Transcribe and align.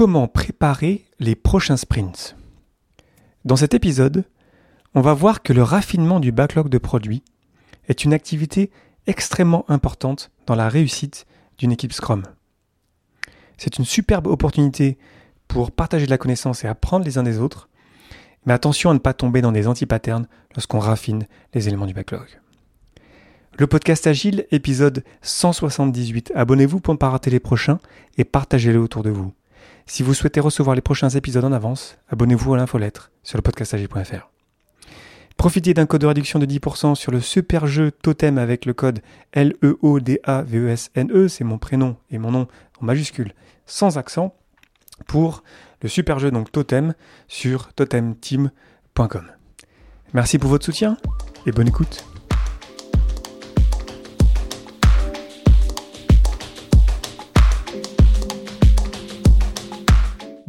comment 0.00 0.28
préparer 0.28 1.04
les 1.18 1.34
prochains 1.34 1.76
sprints. 1.76 2.34
Dans 3.44 3.56
cet 3.56 3.74
épisode, 3.74 4.24
on 4.94 5.02
va 5.02 5.12
voir 5.12 5.42
que 5.42 5.52
le 5.52 5.62
raffinement 5.62 6.20
du 6.20 6.32
backlog 6.32 6.70
de 6.70 6.78
produits 6.78 7.22
est 7.86 8.02
une 8.02 8.14
activité 8.14 8.70
extrêmement 9.06 9.66
importante 9.68 10.30
dans 10.46 10.54
la 10.54 10.70
réussite 10.70 11.26
d'une 11.58 11.70
équipe 11.70 11.92
Scrum. 11.92 12.22
C'est 13.58 13.76
une 13.76 13.84
superbe 13.84 14.26
opportunité 14.26 14.96
pour 15.48 15.70
partager 15.70 16.06
de 16.06 16.10
la 16.10 16.16
connaissance 16.16 16.64
et 16.64 16.66
apprendre 16.66 17.04
les 17.04 17.18
uns 17.18 17.22
des 17.22 17.38
autres, 17.38 17.68
mais 18.46 18.54
attention 18.54 18.88
à 18.88 18.94
ne 18.94 19.00
pas 19.00 19.12
tomber 19.12 19.42
dans 19.42 19.52
des 19.52 19.66
anti-patterns 19.66 20.28
lorsqu'on 20.54 20.78
raffine 20.78 21.26
les 21.52 21.68
éléments 21.68 21.84
du 21.84 21.92
backlog. 21.92 22.40
Le 23.58 23.66
podcast 23.66 24.06
Agile, 24.06 24.46
épisode 24.50 25.04
178. 25.20 26.32
Abonnez-vous 26.34 26.80
pour 26.80 26.94
ne 26.94 26.98
pas 26.98 27.10
rater 27.10 27.28
les 27.28 27.38
prochains 27.38 27.80
et 28.16 28.24
partagez-les 28.24 28.78
autour 28.78 29.02
de 29.02 29.10
vous. 29.10 29.34
Si 29.86 30.02
vous 30.02 30.14
souhaitez 30.14 30.40
recevoir 30.40 30.74
les 30.74 30.82
prochains 30.82 31.10
épisodes 31.10 31.44
en 31.44 31.52
avance, 31.52 31.98
abonnez-vous 32.08 32.54
à 32.54 32.56
l'infolettre 32.56 33.10
sur 33.22 33.38
le 33.38 33.42
podcastagile.fr. 33.42 34.30
Profitez 35.36 35.72
d'un 35.72 35.86
code 35.86 36.02
de 36.02 36.06
réduction 36.06 36.38
de 36.38 36.46
10% 36.46 36.94
sur 36.94 37.12
le 37.12 37.20
super 37.20 37.66
jeu 37.66 37.90
Totem 37.90 38.36
avec 38.36 38.66
le 38.66 38.74
code 38.74 39.00
L-E-O-D-A-V-E-S-N-E, 39.32 41.28
c'est 41.28 41.44
mon 41.44 41.56
prénom 41.56 41.96
et 42.10 42.18
mon 42.18 42.30
nom 42.30 42.46
en 42.80 42.84
majuscule, 42.84 43.32
sans 43.64 43.96
accent, 43.96 44.34
pour 45.06 45.42
le 45.82 45.88
super 45.88 46.18
jeu 46.18 46.30
donc 46.30 46.52
Totem 46.52 46.94
sur 47.26 47.72
totemteam.com. 47.72 49.30
Merci 50.12 50.38
pour 50.38 50.50
votre 50.50 50.66
soutien 50.66 50.96
et 51.46 51.52
bonne 51.52 51.68
écoute. 51.68 52.09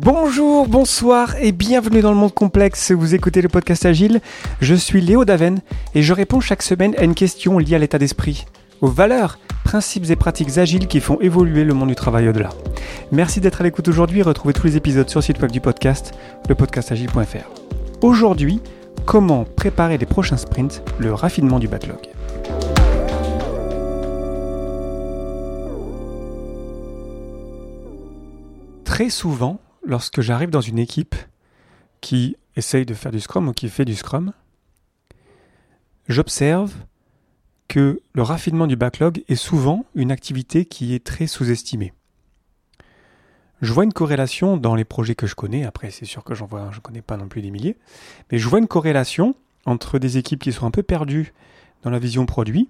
Bonjour, 0.04 0.68
bonsoir 0.68 1.36
et 1.40 1.52
bienvenue 1.52 2.02
dans 2.02 2.10
le 2.10 2.18
monde 2.18 2.34
complexe. 2.34 2.92
Vous 2.92 3.14
écoutez 3.14 3.40
le 3.40 3.50
podcast 3.50 3.86
Agile. 3.86 4.20
Je 4.60 4.74
suis 4.74 5.00
Léo 5.00 5.26
Daven 5.26 5.60
et 5.94 6.02
je 6.02 6.12
réponds 6.12 6.40
chaque 6.40 6.64
semaine 6.64 6.96
à 6.98 7.04
une 7.04 7.14
question 7.14 7.60
liée 7.60 7.76
à 7.76 7.78
l'état 7.78 8.00
d'esprit, 8.00 8.48
aux 8.82 8.88
valeurs, 8.88 9.38
principes 9.64 10.10
et 10.10 10.16
pratiques 10.16 10.58
agiles 10.58 10.88
qui 10.88 11.02
font 11.02 11.22
évoluer 11.22 11.64
le 11.64 11.76
monde 11.76 11.90
du 11.90 11.96
travail 11.96 12.28
au-delà. 12.28 12.50
Merci 13.12 13.42
d'être 13.42 13.62
à 13.62 13.64
l'écoute 13.64 13.88
aujourd'hui. 13.90 14.24
Retrouvez 14.24 14.56
tous 14.56 14.66
les 14.66 14.76
épisodes 14.76 15.08
sur 15.08 15.20
le 15.20 15.24
site 15.24 15.40
web 15.40 15.52
du 15.52 15.62
podcast, 15.62 16.14
lepodcastagile.fr. 16.50 18.02
Aujourd'hui, 18.02 18.60
comment 19.06 19.44
préparer 19.44 20.00
les 20.00 20.08
prochains 20.08 20.38
sprints, 20.38 20.82
le 20.98 21.14
raffinement 21.14 21.60
du 21.60 21.68
backlog? 21.68 22.00
Très 28.84 29.12
souvent, 29.12 29.60
lorsque 29.84 30.22
j'arrive 30.22 30.50
dans 30.50 30.62
une 30.62 30.80
équipe 30.80 31.16
qui 32.02 32.36
essaye 32.56 32.86
de 32.86 32.94
faire 32.94 33.12
du 33.12 33.20
Scrum 33.20 33.48
ou 33.48 33.54
qui 33.54 33.70
fait 33.70 33.86
du 33.86 33.96
Scrum, 33.96 34.34
j'observe 36.08 36.74
que 37.68 38.02
le 38.14 38.22
raffinement 38.22 38.68
du 38.68 38.76
backlog 38.76 39.24
est 39.30 39.36
souvent 39.36 39.86
une 39.96 40.12
activité 40.12 40.66
qui 40.66 40.94
est 40.94 41.04
très 41.04 41.28
sous-estimée. 41.28 41.94
Je 43.62 43.72
vois 43.74 43.84
une 43.84 43.94
corrélation 43.94 44.58
dans 44.58 44.76
les 44.76 44.84
projets 44.84 45.16
que 45.16 45.28
je 45.28 45.36
connais, 45.36 45.64
après 45.66 45.92
c'est 45.92 46.06
sûr 46.06 46.24
que 46.24 46.34
j'en 46.34 46.48
vois, 46.48 46.70
je 46.72 46.78
ne 46.78 46.82
connais 46.82 47.02
pas 47.02 47.16
non 47.16 47.28
plus 47.28 47.42
des 47.42 47.52
milliers, 47.52 47.78
mais 48.32 48.40
je 48.40 48.50
vois 48.50 48.60
une 48.60 48.68
corrélation 48.68 49.36
entre 49.66 50.00
des 50.00 50.18
équipes 50.18 50.42
qui 50.42 50.52
sont 50.52 50.66
un 50.66 50.72
peu 50.72 50.84
perdues 50.84 51.34
dans 51.84 51.92
la 51.92 52.00
vision 52.00 52.26
produit, 52.26 52.70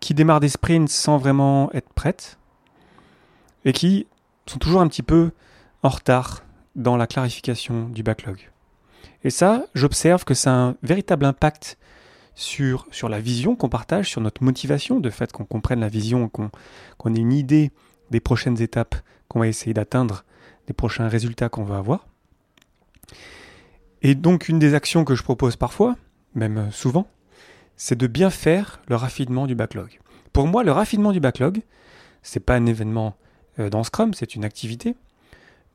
qui 0.00 0.14
démarrent 0.14 0.40
des 0.40 0.48
sprints 0.48 0.88
sans 0.88 1.16
vraiment 1.16 1.72
être 1.72 1.92
prêtes, 1.94 2.38
et 3.64 3.72
qui 3.72 4.06
toujours 4.58 4.80
un 4.80 4.88
petit 4.88 5.02
peu 5.02 5.30
en 5.82 5.88
retard 5.88 6.42
dans 6.74 6.96
la 6.96 7.06
clarification 7.06 7.88
du 7.88 8.02
backlog. 8.02 8.50
Et 9.24 9.30
ça, 9.30 9.66
j'observe 9.74 10.24
que 10.24 10.34
ça 10.34 10.52
a 10.52 10.56
un 10.56 10.76
véritable 10.82 11.24
impact 11.24 11.78
sur, 12.34 12.86
la 13.08 13.20
vision 13.20 13.56
qu'on 13.56 13.68
partage, 13.68 14.08
sur 14.08 14.20
notre 14.20 14.42
motivation, 14.42 15.00
de 15.00 15.10
fait 15.10 15.32
qu'on 15.32 15.44
comprenne 15.44 15.80
la 15.80 15.88
vision, 15.88 16.28
qu'on 16.28 17.14
ait 17.14 17.18
une 17.18 17.32
idée 17.32 17.70
des 18.10 18.20
prochaines 18.20 18.60
étapes 18.60 18.96
qu'on 19.28 19.40
va 19.40 19.48
essayer 19.48 19.74
d'atteindre, 19.74 20.24
des 20.66 20.72
prochains 20.72 21.08
résultats 21.08 21.48
qu'on 21.48 21.64
va 21.64 21.78
avoir. 21.78 22.06
Et 24.02 24.14
donc 24.14 24.48
une 24.48 24.58
des 24.58 24.74
actions 24.74 25.04
que 25.04 25.14
je 25.14 25.22
propose 25.22 25.56
parfois, 25.56 25.96
même 26.34 26.70
souvent, 26.72 27.06
c'est 27.76 27.98
de 27.98 28.06
bien 28.06 28.30
faire 28.30 28.80
le 28.88 28.96
raffinement 28.96 29.46
du 29.46 29.54
backlog. 29.54 30.00
Pour 30.32 30.46
moi, 30.46 30.64
le 30.64 30.72
raffinement 30.72 31.12
du 31.12 31.20
backlog, 31.20 31.62
c'est 32.22 32.40
pas 32.40 32.54
un 32.54 32.66
événement 32.66 33.16
dans 33.58 33.84
Scrum, 33.84 34.14
c'est 34.14 34.34
une 34.34 34.44
activité 34.44 34.94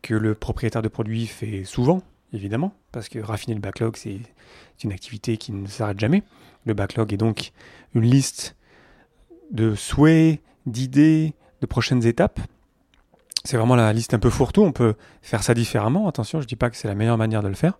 que 0.02 0.14
le 0.14 0.36
propriétaire 0.36 0.82
de 0.82 0.88
produit 0.88 1.28
fait 1.28 1.64
souvent, 1.64 2.02
évidemment, 2.34 2.74
parce 2.92 3.10
que 3.10 3.20
raffiner 3.20 3.56
le 3.56 3.62
backlog, 3.62 3.96
c'est 3.98 4.20
une 4.84 4.92
activité 4.92 5.38
qui 5.38 5.52
ne 5.52 5.68
s'arrête 5.68 6.00
jamais. 6.00 6.24
Le 6.66 6.74
backlog 6.74 7.14
est 7.14 7.18
donc 7.18 7.52
une 7.94 8.04
liste 8.04 8.56
de 9.52 9.76
souhaits, 9.76 10.42
d'idées, 10.66 11.34
de 11.62 11.66
prochaines 11.66 12.06
étapes. 12.06 12.40
C'est 13.44 13.58
vraiment 13.58 13.76
la 13.76 13.94
liste 13.94 14.14
un 14.14 14.20
peu 14.20 14.30
fourre-tout. 14.30 14.64
On 14.64 14.74
peut 14.74 14.96
faire 15.22 15.44
ça 15.44 15.54
différemment. 15.54 16.08
Attention, 16.08 16.40
je 16.40 16.46
ne 16.46 16.48
dis 16.48 16.58
pas 16.58 16.70
que 16.70 16.76
c'est 16.76 16.88
la 16.88 16.96
meilleure 16.96 17.18
manière 17.18 17.42
de 17.42 17.48
le 17.48 17.56
faire. 17.56 17.80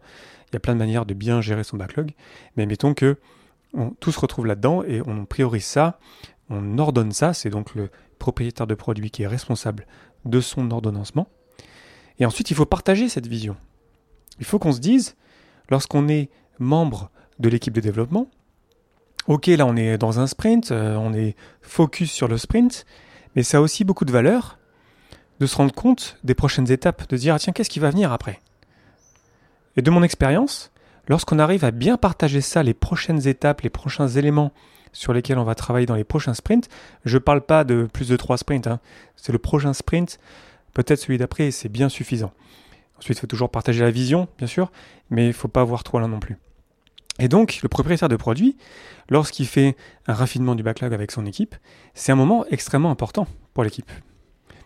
Il 0.50 0.54
y 0.54 0.56
a 0.56 0.60
plein 0.60 0.74
de 0.74 0.80
manières 0.80 1.06
de 1.06 1.14
bien 1.14 1.42
gérer 1.42 1.66
son 1.66 1.76
backlog. 1.76 2.14
Mais 2.56 2.66
mettons 2.66 2.94
que 2.94 3.18
tout 4.00 4.12
se 4.14 4.20
retrouve 4.20 4.46
là-dedans 4.46 4.84
et 4.84 5.02
on 5.06 5.26
priorise 5.26 5.66
ça, 5.66 6.00
on 6.50 6.78
ordonne 6.78 7.12
ça. 7.12 7.34
C'est 7.34 7.50
donc 7.50 7.76
le 7.76 7.90
propriétaire 8.20 8.68
de 8.68 8.76
produit 8.76 9.12
qui 9.12 9.24
est 9.24 9.28
responsable 9.28 9.86
de 10.26 10.42
son 10.42 10.72
ordonnancement. 10.72 11.28
Et 12.20 12.26
ensuite, 12.26 12.50
il 12.52 12.56
faut 12.56 12.66
partager 12.66 13.10
cette 13.10 13.28
vision. 13.28 13.56
Il 14.40 14.46
faut 14.46 14.60
qu'on 14.60 14.72
se 14.72 14.80
dise, 14.80 15.16
lorsqu'on 15.70 16.08
est 16.08 16.30
membre 16.60 17.12
de 17.40 17.50
l'équipe 17.50 17.74
de 17.74 17.82
développement, 17.82 18.28
ok, 19.28 19.48
là 19.48 19.66
on 19.66 19.76
est 19.76 19.98
dans 19.98 20.20
un 20.20 20.28
sprint, 20.28 20.72
euh, 20.72 20.96
on 20.96 21.14
est 21.14 21.36
focus 21.62 22.12
sur 22.12 22.28
le 22.28 22.38
sprint, 22.38 22.86
mais 23.36 23.44
ça 23.44 23.58
a 23.58 23.62
aussi 23.62 23.84
beaucoup 23.84 24.06
de 24.06 24.12
valeur 24.12 24.58
de 25.40 25.46
se 25.46 25.56
rendre 25.56 25.74
compte 25.74 26.18
des 26.24 26.34
prochaines 26.34 26.72
étapes, 26.72 27.08
de 27.10 27.18
dire, 27.18 27.36
ah, 27.36 27.40
tiens, 27.40 27.54
qu'est-ce 27.54 27.70
qui 27.70 27.80
va 27.80 27.92
venir 27.92 28.12
après? 28.12 28.40
Et 29.76 29.84
de 29.84 29.92
mon 29.92 30.02
expérience, 30.02 30.72
lorsqu'on 31.08 31.38
arrive 31.38 31.64
à 31.64 31.70
bien 31.70 31.98
partager 31.98 32.42
ça, 32.42 32.64
les 32.64 32.74
prochaines 32.74 33.28
étapes, 33.28 33.62
les 33.62 33.70
prochains 33.70 34.08
éléments 34.08 34.52
sur 34.98 35.14
lesquels 35.14 35.38
on 35.38 35.44
va 35.44 35.56
travailler 35.56 35.86
dans 35.86 35.96
les 35.96 36.04
prochains 36.04 36.34
sprints, 36.34 36.70
je 37.06 37.16
ne 37.16 37.20
parle 37.20 37.42
pas 37.42 37.64
de 37.64 37.88
plus 37.92 38.10
de 38.10 38.16
trois 38.18 38.38
sprints, 38.38 38.68
hein. 38.68 38.80
c'est 39.16 39.32
le 39.32 39.38
prochain 39.40 39.74
sprint, 39.74 40.20
Peut-être 40.78 41.00
celui 41.00 41.18
d'après, 41.18 41.50
c'est 41.50 41.70
bien 41.70 41.90
suffisant. 41.90 42.32
Ensuite, 43.00 43.18
il 43.18 43.22
faut 43.22 43.26
toujours 43.26 43.50
partager 43.50 43.82
la 43.82 43.90
vision, 43.90 44.28
bien 44.38 44.46
sûr, 44.46 44.72
mais 45.10 45.24
il 45.24 45.30
ne 45.30 45.34
faut 45.34 45.48
pas 45.48 45.62
avoir 45.62 45.84
trop 45.84 46.00
là 46.00 46.06
non 46.06 46.20
plus. 46.20 46.38
Et 47.18 47.28
donc, 47.28 47.62
le 47.64 47.68
propriétaire 47.68 48.10
de 48.10 48.16
produit, 48.16 48.56
lorsqu'il 49.10 49.48
fait 49.48 49.76
un 50.06 50.14
raffinement 50.14 50.54
du 50.54 50.62
backlog 50.62 50.94
avec 50.94 51.12
son 51.12 51.26
équipe, 51.26 51.56
c'est 51.96 52.12
un 52.12 52.16
moment 52.16 52.46
extrêmement 52.52 52.92
important 52.92 53.26
pour 53.56 53.64
l'équipe. 53.64 53.90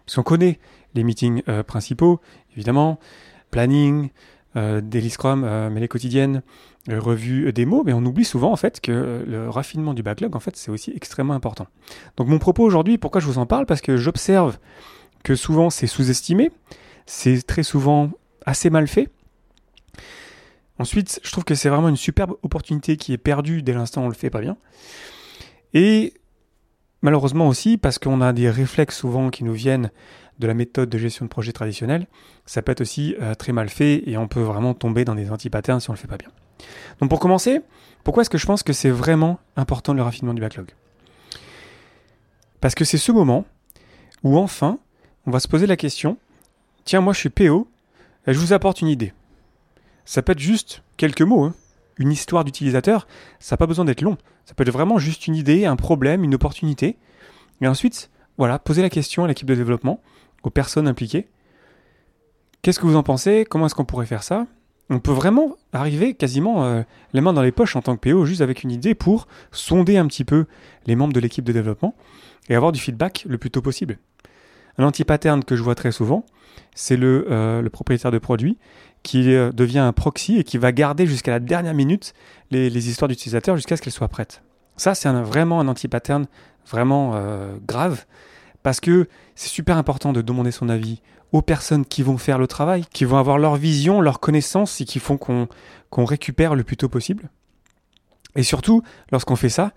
Parce 0.06 0.18
qu'on 0.18 0.24
connaît 0.24 0.59
les 0.96 1.06
meetings 1.06 1.44
euh, 1.47 1.64
principaux, 1.64 2.20
évidemment, 2.58 3.00
planning, 3.50 4.09
daily 4.56 5.09
scrum, 5.09 5.44
euh, 5.44 5.69
mais 5.69 5.79
les 5.79 5.88
quotidiennes, 5.88 6.41
revue 6.89 7.51
mots, 7.66 7.84
mais 7.85 7.94
on 7.94 8.03
oublie 8.06 8.25
souvent 8.25 8.51
en 8.51 8.56
fait 8.56 8.81
que 8.81 9.23
le 9.25 9.50
raffinement 9.50 9.94
du 9.94 10.03
backlog, 10.03 10.35
en 10.35 10.39
fait, 10.39 10.56
c'est 10.57 10.72
aussi 10.72 10.91
extrêmement 10.95 11.34
important. 11.34 11.67
Donc 12.17 12.28
mon 12.28 12.39
propos 12.39 12.63
aujourd'hui, 12.63 12.97
pourquoi 12.97 13.22
je 13.22 13.28
vous 13.28 13.38
en 13.38 13.45
parle? 13.45 13.66
Parce 13.66 13.81
que 13.81 13.97
j'observe 13.97 14.57
que 15.23 15.35
souvent 15.35 15.69
c'est 15.69 15.88
sous-estimé, 15.88 16.51
c'est 17.06 17.45
très 17.45 17.63
souvent 17.63 18.09
assez 18.45 18.69
mal 18.69 18.88
fait. 18.88 19.09
Ensuite, 20.79 21.19
je 21.23 21.31
trouve 21.31 21.44
que 21.44 21.53
c'est 21.53 21.69
vraiment 21.69 21.90
une 21.90 21.97
superbe 21.97 22.34
opportunité 22.41 22.97
qui 22.97 23.13
est 23.13 23.19
perdue 23.19 23.61
dès 23.61 23.73
l'instant 23.73 24.01
où 24.01 24.06
on 24.06 24.09
le 24.09 24.16
fait 24.16 24.31
pas 24.31 24.41
bien. 24.41 24.57
Et 25.73 26.16
malheureusement 27.03 27.47
aussi, 27.47 27.78
parce 27.78 28.00
qu'on 28.00 28.22
a 28.22 28.34
des 28.34 28.50
réflexes 28.50 28.97
souvent 28.97 29.29
qui 29.29 29.44
nous 29.44 29.53
viennent 29.53 29.91
de 30.41 30.47
la 30.47 30.53
méthode 30.53 30.90
de 30.90 30.97
gestion 30.97 31.25
de 31.25 31.29
projet 31.29 31.53
traditionnelle, 31.53 32.08
ça 32.46 32.61
peut 32.61 32.72
être 32.72 32.82
aussi 32.82 33.16
euh, 33.22 33.35
très 33.35 33.53
mal 33.53 33.70
fait 33.70 34.03
et 34.09 34.17
on 34.17 34.28
peut 34.28 34.41
vraiment 34.41 34.73
tomber 34.73 35.05
dans 35.05 35.16
des 35.16 35.32
anti-patterns 35.32 35.79
si 35.79 35.90
on 35.90 35.93
le 35.93 35.97
fait 35.97 36.08
pas 36.08 36.17
bien. 36.17 36.29
Donc 36.99 37.09
pour 37.09 37.20
commencer, 37.20 37.61
pourquoi 38.03 38.22
est-ce 38.22 38.29
que 38.29 38.38
je 38.38 38.46
pense 38.46 38.64
que 38.64 38.73
c'est 38.73 38.90
vraiment 38.90 39.40
important 39.55 39.93
le 39.93 40.02
raffinement 40.02 40.34
du 40.34 40.41
backlog? 40.41 40.72
Parce 42.59 42.76
que 42.76 42.85
c'est 42.85 42.97
ce 42.97 43.11
moment 43.11 43.46
où 44.23 44.38
enfin 44.38 44.79
on 45.26 45.32
va 45.32 45.40
se 45.40 45.47
poser 45.47 45.67
la 45.67 45.78
question, 45.78 46.17
tiens, 46.84 47.02
moi 47.02 47.14
je 47.14 47.20
suis 47.20 47.29
PO, 47.29 47.67
je 48.28 48.38
vous 48.38 48.53
apporte 48.53 48.82
une 48.82 48.88
idée. 48.88 49.14
Ça 50.05 50.22
peut 50.22 50.32
être 50.34 50.40
juste 50.40 50.84
quelques 50.97 51.22
mots, 51.22 51.43
hein. 51.43 51.53
une 51.97 52.11
histoire 52.11 52.43
d'utilisateur, 52.43 53.08
ça 53.40 53.53
n'a 53.53 53.58
pas 53.58 53.67
besoin 53.67 53.85
d'être 53.85 54.02
long. 54.02 54.17
Ça 54.46 54.55
peut 54.55 54.64
être 54.64 54.72
vraiment 54.72 54.97
juste 54.97 55.28
une 55.28 55.35
idée, 55.35 55.66
un 55.66 55.76
problème, 55.76 56.23
une 56.23 56.34
opportunité. 56.34 56.97
Et 57.61 57.67
ensuite, 57.67 58.09
voilà, 58.38 58.58
poser 58.59 58.82
la 58.82 58.90
question 58.90 59.23
à 59.23 59.28
l'équipe 59.28 59.47
de 59.47 59.55
développement, 59.55 60.02
aux 60.43 60.49
personnes 60.49 60.88
impliquées. 60.88 61.28
Qu'est-ce 62.61 62.79
que 62.79 62.85
vous 62.85 62.96
en 62.96 63.03
pensez? 63.03 63.46
Comment 63.49 63.66
est-ce 63.66 63.76
qu'on 63.76 63.85
pourrait 63.85 64.05
faire 64.05 64.23
ça? 64.23 64.46
On 64.90 64.99
peut 64.99 65.11
vraiment 65.11 65.55
arriver 65.73 66.14
quasiment 66.14 66.66
euh, 66.66 66.84
les 67.14 67.22
mains 67.22 67.34
dans 67.34 67.41
les 67.41 67.52
poches 67.52 67.76
en 67.76 67.82
tant 67.82 67.96
que 67.96 68.09
PO, 68.11 68.26
juste 68.26 68.41
avec 68.41 68.64
une 68.64 68.72
idée 68.72 68.93
pour 68.93 69.28
sonder 69.52 69.97
un 69.97 70.05
petit 70.05 70.26
peu 70.26 70.46
les 70.85 70.96
membres 70.96 71.14
de 71.14 71.20
l'équipe 71.20 71.46
de 71.46 71.53
développement 71.53 71.96
et 72.49 72.55
avoir 72.55 72.72
du 72.72 72.79
feedback 72.79 73.26
le 73.28 73.38
plus 73.38 73.49
tôt 73.49 73.61
possible. 73.61 73.97
Un 74.78 74.84
anti-pattern 74.84 75.43
que 75.43 75.55
je 75.55 75.64
vois 75.64 75.76
très 75.76 75.91
souvent, 75.91 76.26
c'est 76.76 76.97
le, 76.97 77.26
euh, 77.32 77.67
propriétaire 77.70 78.11
de 78.11 78.17
produit 78.20 78.58
qui 79.02 79.34
euh, 79.34 79.52
devient 79.52 79.79
un 79.79 79.93
proxy 79.93 80.38
et 80.38 80.43
qui 80.43 80.58
va 80.58 80.72
garder 80.72 81.08
jusqu'à 81.08 81.32
la 81.32 81.40
dernière 81.40 81.73
minute 81.73 82.14
les, 82.52 82.70
les 82.70 82.90
histoires 82.90 83.08
d'utilisateurs 83.08 83.55
jusqu'à 83.55 83.78
ce 83.78 83.82
qu'elles 83.82 83.93
soient 83.93 84.09
prêtes. 84.09 84.43
Ça, 84.76 84.93
c'est 84.93 85.09
vraiment 85.09 85.61
un 85.61 85.67
anti-pattern 85.67 86.26
vraiment 86.66 87.16
grave 87.67 88.05
parce 88.63 88.79
que 88.79 89.08
c'est 89.35 89.49
super 89.49 89.78
important 89.78 90.13
de 90.13 90.22
demander 90.22 90.52
son 90.52 90.69
avis 90.69 91.02
aux 91.31 91.41
personnes 91.41 91.85
qui 91.85 92.03
vont 92.03 92.17
faire 92.17 92.37
le 92.37 92.47
travail, 92.47 92.84
qui 92.91 93.05
vont 93.05 93.17
avoir 93.17 93.37
leur 93.37 93.55
vision, 93.55 94.02
leur 94.02 94.19
connaissance 94.19 94.81
et 94.81 94.85
qui 94.85 94.99
font 94.99 95.17
qu'on 95.17 96.05
récupère 96.05 96.55
le 96.55 96.63
plus 96.63 96.78
tôt 96.78 96.90
possible. 96.90 97.29
Et 98.35 98.43
surtout, 98.43 98.84
lorsqu'on 99.11 99.35
fait 99.35 99.49
ça, 99.49 99.72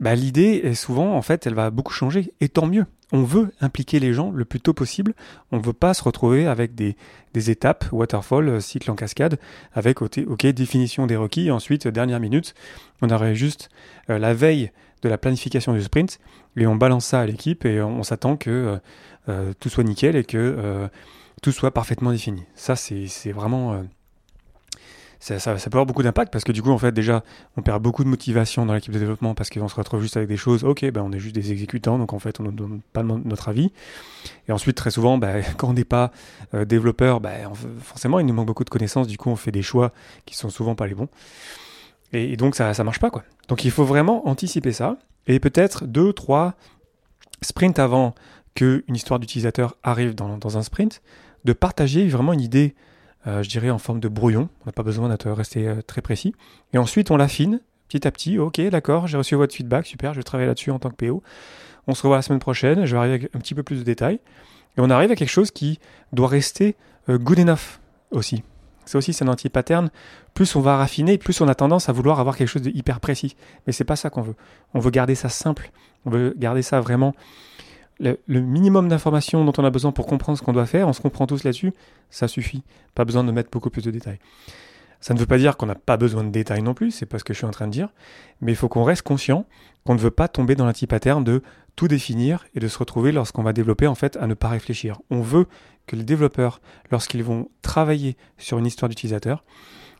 bah, 0.00 0.14
l'idée 0.14 0.60
est 0.62 0.74
souvent, 0.74 1.14
en 1.16 1.22
fait, 1.22 1.46
elle 1.46 1.54
va 1.54 1.70
beaucoup 1.70 1.92
changer, 1.92 2.32
et 2.40 2.48
tant 2.48 2.66
mieux. 2.66 2.86
On 3.10 3.22
veut 3.22 3.52
impliquer 3.60 4.00
les 4.00 4.12
gens 4.12 4.30
le 4.30 4.44
plus 4.44 4.60
tôt 4.60 4.74
possible. 4.74 5.14
On 5.50 5.56
ne 5.56 5.62
veut 5.62 5.72
pas 5.72 5.94
se 5.94 6.04
retrouver 6.04 6.46
avec 6.46 6.74
des, 6.74 6.94
étapes, 7.34 7.86
waterfall, 7.90 8.48
euh, 8.48 8.60
cycle 8.60 8.90
en 8.90 8.94
cascade, 8.94 9.38
avec 9.72 10.02
ok, 10.02 10.46
définition 10.46 11.06
des 11.06 11.16
requis, 11.16 11.50
ensuite, 11.50 11.88
dernière 11.88 12.20
minute, 12.20 12.54
on 13.00 13.10
aurait 13.10 13.34
juste 13.34 13.70
euh, 14.10 14.18
la 14.18 14.34
veille 14.34 14.70
de 15.02 15.08
la 15.08 15.18
planification 15.18 15.72
du 15.72 15.82
sprint, 15.82 16.18
et 16.56 16.66
on 16.66 16.76
balance 16.76 17.06
ça 17.06 17.20
à 17.20 17.26
l'équipe, 17.26 17.64
et 17.64 17.80
on, 17.82 18.02
s'attend 18.02 18.36
que 18.36 18.50
euh, 18.50 18.76
euh, 19.28 19.52
tout 19.60 19.68
soit 19.68 19.84
nickel 19.84 20.16
et 20.16 20.24
que 20.24 20.36
euh, 20.38 20.88
tout 21.42 21.52
soit 21.52 21.70
parfaitement 21.70 22.10
défini. 22.10 22.44
Ça, 22.54 22.76
c'est 22.76 23.32
vraiment 23.32 23.84
ça, 25.20 25.40
ça, 25.40 25.54
peut 25.54 25.76
avoir 25.76 25.86
beaucoup 25.86 26.02
d'impact 26.04 26.32
parce 26.32 26.44
que 26.44 26.52
du 26.52 26.62
coup, 26.62 26.70
en 26.70 26.78
fait, 26.78 26.92
déjà, 26.92 27.24
on 27.56 27.62
perd 27.62 27.82
beaucoup 27.82 28.04
de 28.04 28.08
motivation 28.08 28.66
dans 28.66 28.74
l'équipe 28.74 28.92
de 28.92 28.98
développement 28.98 29.34
parce 29.34 29.50
qu'on 29.50 29.68
se 29.68 29.74
retrouve 29.74 30.00
juste 30.00 30.16
avec 30.16 30.28
des 30.28 30.36
choses, 30.36 30.62
ok, 30.64 30.88
ben, 30.92 31.02
on 31.02 31.12
est 31.12 31.18
juste 31.18 31.34
des 31.34 31.50
exécutants, 31.52 31.98
donc 31.98 32.12
en 32.12 32.20
fait, 32.20 32.38
on 32.40 32.44
ne 32.44 32.50
donne 32.50 32.80
pas 32.92 33.02
notre 33.02 33.48
avis. 33.48 33.72
Et 34.48 34.52
ensuite, 34.52 34.76
très 34.76 34.90
souvent, 34.90 35.18
ben, 35.18 35.44
quand 35.56 35.68
on 35.68 35.72
n'est 35.74 35.84
pas 35.84 36.12
développeur, 36.66 37.20
ben, 37.20 37.50
forcément, 37.82 38.20
il 38.20 38.26
nous 38.26 38.34
manque 38.34 38.46
beaucoup 38.46 38.64
de 38.64 38.70
connaissances, 38.70 39.06
du 39.06 39.18
coup, 39.18 39.30
on 39.30 39.36
fait 39.36 39.52
des 39.52 39.62
choix 39.62 39.92
qui 40.24 40.36
sont 40.36 40.50
souvent 40.50 40.74
pas 40.74 40.86
les 40.86 40.94
bons. 40.94 41.08
Et, 42.12 42.36
donc, 42.36 42.54
ça 42.54 42.72
ne 42.72 42.82
marche 42.82 43.00
pas, 43.00 43.10
quoi. 43.10 43.22
Donc, 43.48 43.64
il 43.64 43.70
faut 43.70 43.84
vraiment 43.84 44.28
anticiper 44.28 44.72
ça 44.72 44.96
et 45.26 45.40
peut-être 45.40 45.86
deux, 45.86 46.12
trois 46.12 46.54
sprints 47.42 47.78
avant 47.78 48.14
qu'une 48.54 48.82
histoire 48.94 49.20
d'utilisateur 49.20 49.76
arrive 49.82 50.14
dans, 50.14 50.38
dans 50.38 50.58
un 50.58 50.62
sprint, 50.62 51.02
de 51.44 51.52
partager 51.52 52.08
vraiment 52.08 52.32
une 52.32 52.40
idée 52.40 52.74
euh, 53.26 53.42
je 53.42 53.48
dirais 53.48 53.70
en 53.70 53.78
forme 53.78 54.00
de 54.00 54.08
brouillon. 54.08 54.48
On 54.62 54.66
n'a 54.66 54.72
pas 54.72 54.82
besoin 54.82 55.08
d'être 55.08 55.30
resté 55.30 55.66
euh, 55.66 55.82
très 55.82 56.00
précis. 56.00 56.34
Et 56.72 56.78
ensuite, 56.78 57.10
on 57.10 57.16
l'affine 57.16 57.60
petit 57.88 58.06
à 58.06 58.10
petit. 58.10 58.38
Ok, 58.38 58.60
d'accord, 58.60 59.06
j'ai 59.06 59.16
reçu 59.16 59.34
votre 59.34 59.54
feedback, 59.54 59.86
super, 59.86 60.12
je 60.12 60.20
vais 60.20 60.24
travailler 60.24 60.46
là-dessus 60.46 60.70
en 60.70 60.78
tant 60.78 60.90
que 60.90 61.06
PO. 61.06 61.22
On 61.86 61.94
se 61.94 62.02
revoit 62.02 62.16
la 62.16 62.22
semaine 62.22 62.38
prochaine, 62.38 62.84
je 62.84 62.92
vais 62.92 62.98
arriver 62.98 63.14
avec 63.14 63.34
un 63.34 63.38
petit 63.38 63.54
peu 63.54 63.62
plus 63.62 63.78
de 63.78 63.82
détails. 63.82 64.20
Et 64.76 64.80
on 64.80 64.90
arrive 64.90 65.10
à 65.10 65.16
quelque 65.16 65.30
chose 65.30 65.50
qui 65.50 65.78
doit 66.12 66.28
rester 66.28 66.76
euh, 67.08 67.18
good 67.18 67.38
enough 67.38 67.80
aussi. 68.10 68.42
C'est 68.88 68.96
aussi 68.96 69.14
un 69.20 69.28
anti-pattern. 69.28 69.90
Plus 70.32 70.56
on 70.56 70.60
va 70.60 70.76
raffiner, 70.78 71.18
plus 71.18 71.40
on 71.42 71.48
a 71.48 71.54
tendance 71.54 71.88
à 71.88 71.92
vouloir 71.92 72.20
avoir 72.20 72.36
quelque 72.36 72.48
chose 72.48 72.62
de 72.62 72.70
hyper 72.70 73.00
précis. 73.00 73.36
Mais 73.66 73.72
c'est 73.74 73.84
pas 73.84 73.96
ça 73.96 74.08
qu'on 74.08 74.22
veut. 74.22 74.34
On 74.72 74.80
veut 74.80 74.90
garder 74.90 75.14
ça 75.14 75.28
simple. 75.28 75.70
On 76.06 76.10
veut 76.10 76.34
garder 76.38 76.62
ça 76.62 76.80
vraiment 76.80 77.14
le, 78.00 78.16
minimum 78.40 78.88
d'informations 78.88 79.44
dont 79.44 79.52
on 79.58 79.64
a 79.64 79.70
besoin 79.70 79.92
pour 79.92 80.06
comprendre 80.06 80.38
ce 80.38 80.42
qu'on 80.42 80.52
doit 80.52 80.66
faire, 80.66 80.88
on 80.88 80.92
se 80.92 81.00
comprend 81.00 81.26
tous 81.26 81.44
là-dessus, 81.44 81.72
ça 82.08 82.28
suffit. 82.28 82.62
Pas 82.94 83.04
besoin 83.04 83.24
de 83.24 83.32
mettre 83.32 83.50
beaucoup 83.50 83.70
plus 83.70 83.82
de 83.82 83.90
détails. 83.90 84.18
Ça 85.00 85.14
ne 85.14 85.18
veut 85.18 85.26
pas 85.26 85.38
dire 85.38 85.56
qu'on 85.56 85.66
n'a 85.66 85.74
pas 85.74 85.96
besoin 85.96 86.24
de 86.24 86.30
détails 86.30 86.62
non 86.62 86.74
plus, 86.74 86.90
c'est 86.90 87.06
pas 87.06 87.18
ce 87.18 87.24
que 87.24 87.32
je 87.32 87.38
suis 87.38 87.46
en 87.46 87.50
train 87.50 87.66
de 87.66 87.72
dire, 87.72 87.88
mais 88.40 88.52
il 88.52 88.56
faut 88.56 88.68
qu'on 88.68 88.84
reste 88.84 89.02
conscient 89.02 89.46
qu'on 89.84 89.94
ne 89.94 90.00
veut 90.00 90.10
pas 90.10 90.28
tomber 90.28 90.54
dans 90.54 90.66
l'anti-pattern 90.66 91.22
de 91.24 91.42
tout 91.76 91.88
définir 91.88 92.44
et 92.54 92.60
de 92.60 92.68
se 92.68 92.78
retrouver 92.78 93.12
lorsqu'on 93.12 93.42
va 93.42 93.52
développer 93.52 93.86
en 93.86 93.94
fait 93.94 94.16
à 94.16 94.26
ne 94.26 94.34
pas 94.34 94.48
réfléchir. 94.48 94.98
On 95.10 95.20
veut 95.20 95.46
que 95.86 95.96
les 95.96 96.02
développeurs, 96.02 96.60
lorsqu'ils 96.90 97.22
vont 97.22 97.48
travailler 97.62 98.16
sur 98.36 98.58
une 98.58 98.66
histoire 98.66 98.88
d'utilisateur, 98.88 99.44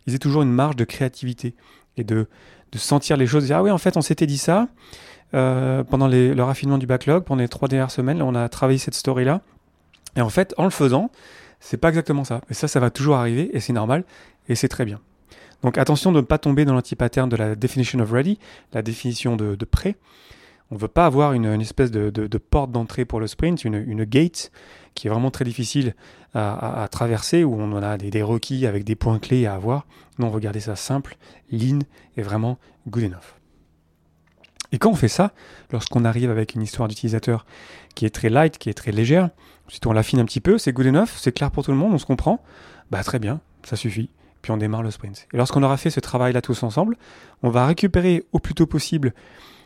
ils 0.06 0.14
aient 0.14 0.18
toujours 0.18 0.42
une 0.42 0.52
marge 0.52 0.76
de 0.76 0.84
créativité 0.84 1.54
et 1.96 2.04
de, 2.04 2.26
de 2.72 2.78
sentir 2.78 3.16
les 3.16 3.26
choses, 3.26 3.46
dire 3.46 3.58
ah 3.58 3.62
oui 3.62 3.70
en 3.70 3.78
fait 3.78 3.96
on 3.96 4.02
s'était 4.02 4.26
dit 4.26 4.38
ça, 4.38 4.68
euh, 5.34 5.84
pendant 5.84 6.08
le 6.08 6.40
raffinement 6.40 6.78
du 6.78 6.86
backlog, 6.86 7.24
pendant 7.24 7.42
les 7.42 7.48
trois 7.48 7.68
dernières 7.68 7.90
semaines, 7.90 8.22
on 8.22 8.34
a 8.34 8.48
travaillé 8.48 8.78
cette 8.78 8.94
story-là. 8.94 9.42
Et 10.16 10.20
en 10.20 10.30
fait, 10.30 10.54
en 10.56 10.64
le 10.64 10.70
faisant, 10.70 11.10
c'est 11.60 11.76
pas 11.76 11.88
exactement 11.88 12.24
ça. 12.24 12.40
Et 12.50 12.54
ça, 12.54 12.66
ça 12.66 12.80
va 12.80 12.90
toujours 12.90 13.16
arriver, 13.16 13.50
et 13.54 13.60
c'est 13.60 13.72
normal, 13.72 14.04
et 14.48 14.54
c'est 14.54 14.68
très 14.68 14.84
bien. 14.84 15.00
Donc 15.62 15.78
attention 15.78 16.12
de 16.12 16.20
ne 16.20 16.24
pas 16.24 16.38
tomber 16.38 16.64
dans 16.64 16.74
l'anti-pattern 16.74 17.28
de 17.28 17.36
la 17.36 17.54
definition 17.54 17.98
of 18.00 18.10
ready, 18.10 18.38
la 18.72 18.82
définition 18.82 19.36
de, 19.36 19.54
de 19.54 19.64
prêt. 19.64 19.96
On 20.70 20.74
ne 20.74 20.80
veut 20.80 20.88
pas 20.88 21.06
avoir 21.06 21.32
une, 21.32 21.46
espèce 21.60 21.90
de, 21.90 22.38
porte 22.38 22.70
d'entrée 22.70 23.06
pour 23.06 23.20
le 23.20 23.26
sprint, 23.26 23.64
une, 23.64 24.04
gate 24.04 24.52
qui 24.94 25.06
est 25.06 25.10
vraiment 25.10 25.30
très 25.30 25.44
difficile 25.44 25.94
à, 26.34 26.86
traverser, 26.90 27.42
où 27.42 27.54
on 27.54 27.74
a 27.82 27.96
des, 27.96 28.10
des, 28.10 28.22
requis 28.22 28.66
avec 28.66 28.84
des 28.84 28.94
points 28.94 29.18
clés 29.18 29.46
à 29.46 29.54
avoir. 29.54 29.86
Non, 30.18 30.30
regardez 30.30 30.60
ça 30.60 30.76
simple, 30.76 31.16
lean 31.50 31.78
et 32.18 32.22
vraiment 32.22 32.58
good 32.86 33.04
enough. 33.04 33.38
Et 34.72 34.78
quand 34.78 34.90
on 34.90 34.94
fait 34.94 35.08
ça, 35.08 35.32
lorsqu'on 35.72 36.04
arrive 36.04 36.30
avec 36.30 36.54
une 36.54 36.62
histoire 36.62 36.88
d'utilisateur 36.88 37.46
qui 37.94 38.04
est 38.04 38.10
très 38.10 38.28
light, 38.28 38.58
qui 38.58 38.68
est 38.68 38.74
très 38.74 38.92
légère, 38.92 39.30
si 39.68 39.80
on 39.86 39.92
l'affine 39.92 40.20
un 40.20 40.26
petit 40.26 40.40
peu, 40.40 40.58
c'est 40.58 40.72
good 40.72 40.86
enough, 40.86 41.08
c'est 41.16 41.32
clair 41.32 41.50
pour 41.50 41.64
tout 41.64 41.70
le 41.70 41.78
monde, 41.78 41.94
on 41.94 41.98
se 41.98 42.06
comprend, 42.06 42.42
bah 42.90 43.02
très 43.02 43.18
bien, 43.18 43.40
ça 43.62 43.76
suffit. 43.76 44.10
Puis 44.42 44.52
on 44.52 44.56
démarre 44.56 44.82
le 44.82 44.90
sprint. 44.90 45.26
Et 45.32 45.36
lorsqu'on 45.36 45.62
aura 45.62 45.76
fait 45.76 45.90
ce 45.90 46.00
travail-là 46.00 46.40
tous 46.40 46.62
ensemble, 46.62 46.96
on 47.42 47.50
va 47.50 47.66
récupérer 47.66 48.24
au 48.32 48.38
plus 48.38 48.54
tôt 48.54 48.66
possible 48.66 49.12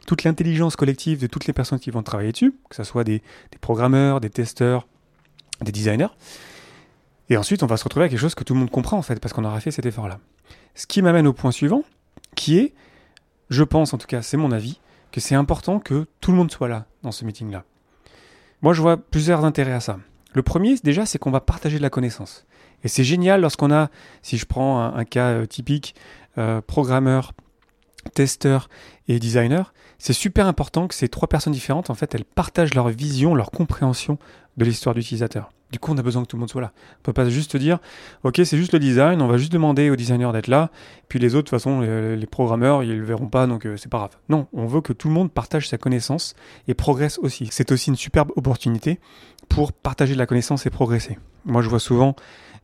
toute 0.06 0.24
l'intelligence 0.24 0.76
collective 0.76 1.20
de 1.20 1.26
toutes 1.26 1.46
les 1.46 1.52
personnes 1.52 1.78
qui 1.78 1.90
vont 1.90 2.02
travailler 2.02 2.32
dessus, 2.32 2.54
que 2.68 2.76
ce 2.76 2.84
soit 2.84 3.04
des, 3.04 3.22
des 3.50 3.58
programmeurs, 3.60 4.20
des 4.20 4.30
testeurs, 4.30 4.86
des 5.60 5.72
designers. 5.72 6.08
Et 7.28 7.36
ensuite, 7.36 7.62
on 7.62 7.66
va 7.66 7.76
se 7.76 7.84
retrouver 7.84 8.04
avec 8.04 8.10
quelque 8.12 8.20
chose 8.20 8.34
que 8.34 8.44
tout 8.44 8.54
le 8.54 8.60
monde 8.60 8.70
comprend 8.70 8.98
en 8.98 9.02
fait, 9.02 9.20
parce 9.20 9.32
qu'on 9.32 9.44
aura 9.44 9.60
fait 9.60 9.70
cet 9.70 9.86
effort-là. 9.86 10.18
Ce 10.74 10.86
qui 10.86 11.02
m'amène 11.02 11.26
au 11.26 11.32
point 11.32 11.52
suivant, 11.52 11.84
qui 12.34 12.58
est, 12.58 12.74
je 13.50 13.62
pense 13.62 13.94
en 13.94 13.98
tout 13.98 14.06
cas, 14.06 14.22
c'est 14.22 14.36
mon 14.36 14.52
avis, 14.52 14.80
que 15.12 15.20
c'est 15.20 15.34
important 15.34 15.78
que 15.78 16.06
tout 16.20 16.32
le 16.32 16.38
monde 16.38 16.50
soit 16.50 16.68
là 16.68 16.86
dans 17.02 17.12
ce 17.12 17.24
meeting-là. 17.24 17.64
Moi, 18.62 18.72
je 18.72 18.80
vois 18.80 18.96
plusieurs 18.96 19.44
intérêts 19.44 19.72
à 19.72 19.80
ça. 19.80 19.98
Le 20.34 20.42
premier, 20.42 20.76
déjà, 20.82 21.04
c'est 21.04 21.18
qu'on 21.18 21.30
va 21.30 21.40
partager 21.40 21.76
de 21.78 21.82
la 21.82 21.90
connaissance. 21.90 22.46
Et 22.84 22.88
c'est 22.88 23.04
génial 23.04 23.40
lorsqu'on 23.40 23.72
a, 23.72 23.90
si 24.22 24.38
je 24.38 24.46
prends 24.46 24.82
un, 24.82 25.04
cas 25.04 25.30
euh, 25.30 25.46
typique, 25.46 25.94
euh, 26.38 26.60
programmeur, 26.60 27.32
testeur 28.14 28.68
et 29.08 29.18
designer, 29.18 29.72
c'est 29.98 30.12
super 30.12 30.46
important 30.46 30.88
que 30.88 30.94
ces 30.94 31.08
trois 31.08 31.28
personnes 31.28 31.52
différentes, 31.52 31.90
en 31.90 31.94
fait, 31.94 32.14
elles 32.14 32.24
partagent 32.24 32.74
leur 32.74 32.88
vision, 32.88 33.34
leur 33.34 33.50
compréhension 33.50 34.18
de 34.56 34.64
l'histoire 34.64 34.94
d'utilisateur. 34.94 35.52
Du 35.72 35.78
coup, 35.78 35.90
on 35.90 35.96
a 35.96 36.02
besoin 36.02 36.22
que 36.22 36.28
tout 36.28 36.36
le 36.36 36.40
monde 36.40 36.50
soit 36.50 36.60
là. 36.60 36.72
On 36.98 37.02
peut 37.02 37.14
pas 37.14 37.28
juste 37.30 37.56
dire, 37.56 37.78
ok, 38.24 38.42
c'est 38.44 38.58
juste 38.58 38.74
le 38.74 38.78
design, 38.78 39.22
on 39.22 39.26
va 39.26 39.38
juste 39.38 39.52
demander 39.52 39.88
aux 39.88 39.96
designers 39.96 40.30
d'être 40.32 40.48
là, 40.48 40.70
puis 41.08 41.18
les 41.18 41.34
autres, 41.34 41.44
de 41.44 41.56
toute 41.56 41.58
façon, 41.58 41.80
les, 41.80 42.26
programmeurs, 42.26 42.82
ils 42.82 42.98
le 42.98 43.04
verront 43.04 43.28
pas, 43.28 43.46
donc 43.46 43.64
euh, 43.64 43.78
c'est 43.78 43.88
pas 43.88 43.96
grave. 43.96 44.18
Non, 44.28 44.48
on 44.52 44.66
veut 44.66 44.82
que 44.82 44.92
tout 44.92 45.08
le 45.08 45.14
monde 45.14 45.32
partage 45.32 45.68
sa 45.68 45.78
connaissance 45.78 46.34
et 46.68 46.74
progresse 46.74 47.18
aussi. 47.20 47.48
C'est 47.50 47.72
aussi 47.72 47.88
une 47.88 47.96
superbe 47.96 48.32
opportunité 48.36 49.00
pour 49.48 49.72
partager 49.72 50.12
de 50.12 50.18
la 50.18 50.26
connaissance 50.26 50.66
et 50.66 50.70
progresser. 50.70 51.18
Moi, 51.46 51.62
je 51.62 51.70
vois 51.70 51.80
souvent 51.80 52.16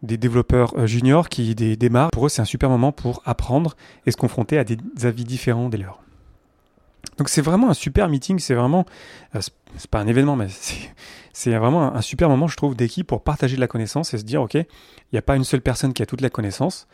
des 0.02 0.16
développeurs 0.16 0.74
euh, 0.76 0.86
juniors 0.86 1.28
qui 1.28 1.54
démarrent. 1.54 2.10
Pour 2.10 2.26
eux, 2.26 2.28
c'est 2.28 2.42
un 2.42 2.46
super 2.46 2.70
moment 2.70 2.92
pour 2.92 3.22
apprendre 3.24 3.76
et 4.06 4.10
se 4.10 4.16
confronter 4.16 4.58
à 4.58 4.64
des 4.64 4.78
avis 5.04 5.24
différents 5.24 5.68
des 5.68 5.78
leurs. 5.78 6.00
Donc 7.16 7.28
c'est 7.28 7.42
vraiment 7.42 7.68
un 7.68 7.74
super 7.74 8.08
meeting, 8.08 8.38
c'est 8.38 8.54
vraiment, 8.54 8.86
euh, 9.34 9.40
c'est 9.76 9.90
pas 9.90 10.00
un 10.00 10.06
événement, 10.06 10.36
mais 10.36 10.46
c'est 11.32 11.56
vraiment 11.56 11.94
un, 11.94 12.00
super 12.00 12.28
moment, 12.28 12.46
je 12.46 12.56
trouve, 12.56 12.76
d'équipe 12.76 13.06
pour 13.06 13.22
partager 13.22 13.56
de 13.56 13.60
la 13.60 13.66
connaissance 13.66 14.14
et 14.14 14.18
se 14.18 14.24
dire, 14.24 14.40
ok, 14.40 14.54
il 14.54 14.66
n'y 15.12 15.18
a 15.18 15.22
pas 15.22 15.36
une 15.36 15.44
seule 15.44 15.60
personne 15.60 15.92
qui 15.92 16.02
a 16.02 16.06
toute 16.06 16.20
la 16.20 16.30
connaissance. 16.30 16.86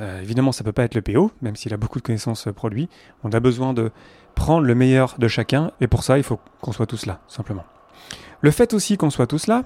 Euh, 0.00 0.20
évidemment, 0.20 0.52
ça 0.52 0.64
peut 0.64 0.72
pas 0.72 0.84
être 0.84 0.94
le 0.94 1.02
PO, 1.02 1.30
même 1.42 1.56
s'il 1.56 1.72
a 1.74 1.76
beaucoup 1.76 1.98
de 1.98 2.04
connaissances 2.04 2.48
euh, 2.48 2.52
produits. 2.52 2.88
On 3.24 3.30
a 3.32 3.40
besoin 3.40 3.72
de 3.72 3.90
prendre 4.34 4.66
le 4.66 4.74
meilleur 4.74 5.16
de 5.18 5.28
chacun, 5.28 5.70
et 5.80 5.86
pour 5.86 6.02
ça, 6.02 6.18
il 6.18 6.24
faut 6.24 6.38
qu'on 6.60 6.72
soit 6.72 6.86
tous 6.86 7.06
là, 7.06 7.20
simplement. 7.28 7.64
Le 8.40 8.50
fait 8.50 8.74
aussi 8.74 8.96
qu'on 8.96 9.10
soit 9.10 9.26
tous 9.26 9.46
là, 9.46 9.64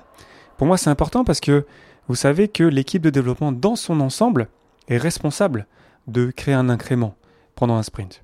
pour 0.57 0.67
moi, 0.67 0.77
c'est 0.77 0.91
important 0.91 1.25
parce 1.25 1.41
que 1.41 1.67
vous 2.09 2.15
savez 2.15 2.49
que 2.49 2.65
l'équipe 2.65 3.03
de 3.03 3.11
développement 3.11 3.53
dans 3.53 3.77
son 3.77 4.01
ensemble 4.01 4.49
est 4.89 4.97
responsable 4.97 5.67
de 6.07 6.31
créer 6.31 6.55
un 6.55 6.69
incrément 6.69 7.15
pendant 7.55 7.77
un 7.77 7.83
sprint. 7.83 8.23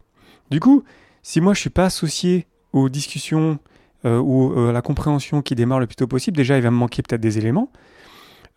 Du 0.51 0.61
coup, 0.61 0.85
si 1.23 1.41
moi 1.41 1.55
je 1.55 1.61
suis 1.61 1.71
pas 1.71 1.87
associé 1.87 2.47
aux 2.73 2.89
discussions 2.89 3.59
euh, 4.05 4.19
ou 4.19 4.53
euh, 4.53 4.71
à 4.71 4.73
la 4.73 4.83
compréhension 4.83 5.43
qui 5.43 5.55
démarre 5.55 5.81
le 5.81 5.87
plus 5.87 5.97
tôt 5.97 6.07
possible, 6.07 6.37
déjà 6.37 6.57
il 6.57 6.63
va 6.63 6.71
me 6.71 6.77
manquer 6.77 7.03
peut-être 7.03 7.21
des 7.21 7.39
éléments. 7.39 7.71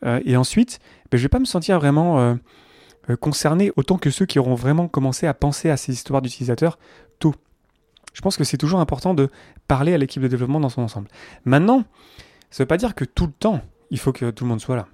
Euh, 0.03 0.19
et 0.25 0.37
ensuite, 0.37 0.79
ben, 1.11 1.17
je 1.17 1.23
vais 1.23 1.29
pas 1.29 1.39
me 1.39 1.45
sentir 1.45 1.79
vraiment 1.79 2.37
concerné 3.19 3.71
autant 3.75 3.97
que 3.97 4.09
ceux 4.09 4.25
qui 4.25 4.39
auront 4.39 4.55
vraiment 4.55 4.87
commencé 4.87 5.27
à 5.27 5.33
penser 5.33 5.69
à 5.69 5.77
ces 5.77 5.91
histoires 5.91 6.21
d'utilisateurs 6.21 6.79
tôt. 7.19 7.35
Je 8.13 8.21
pense 8.21 8.37
que 8.37 8.43
c'est 8.43 8.57
toujours 8.57 8.79
important 8.79 9.13
de 9.13 9.29
parler 9.67 9.93
à 9.93 9.97
l'équipe 9.97 10.21
de 10.21 10.27
développement 10.27 10.59
dans 10.59 10.69
son 10.69 10.81
ensemble. 10.81 11.07
Maintenant, 11.45 11.83
ça 12.51 12.61
ne 12.61 12.65
veut 12.65 12.67
pas 12.67 12.77
dire 12.77 12.95
que 12.95 13.05
tout 13.05 13.25
le 13.25 13.31
temps, 13.31 13.61
il 13.89 13.99
faut 13.99 14.11
que 14.11 14.29
tout 14.31 14.43
le 14.43 14.49
monde 14.49 14.61
soit 14.61 14.75
là. 14.75 14.87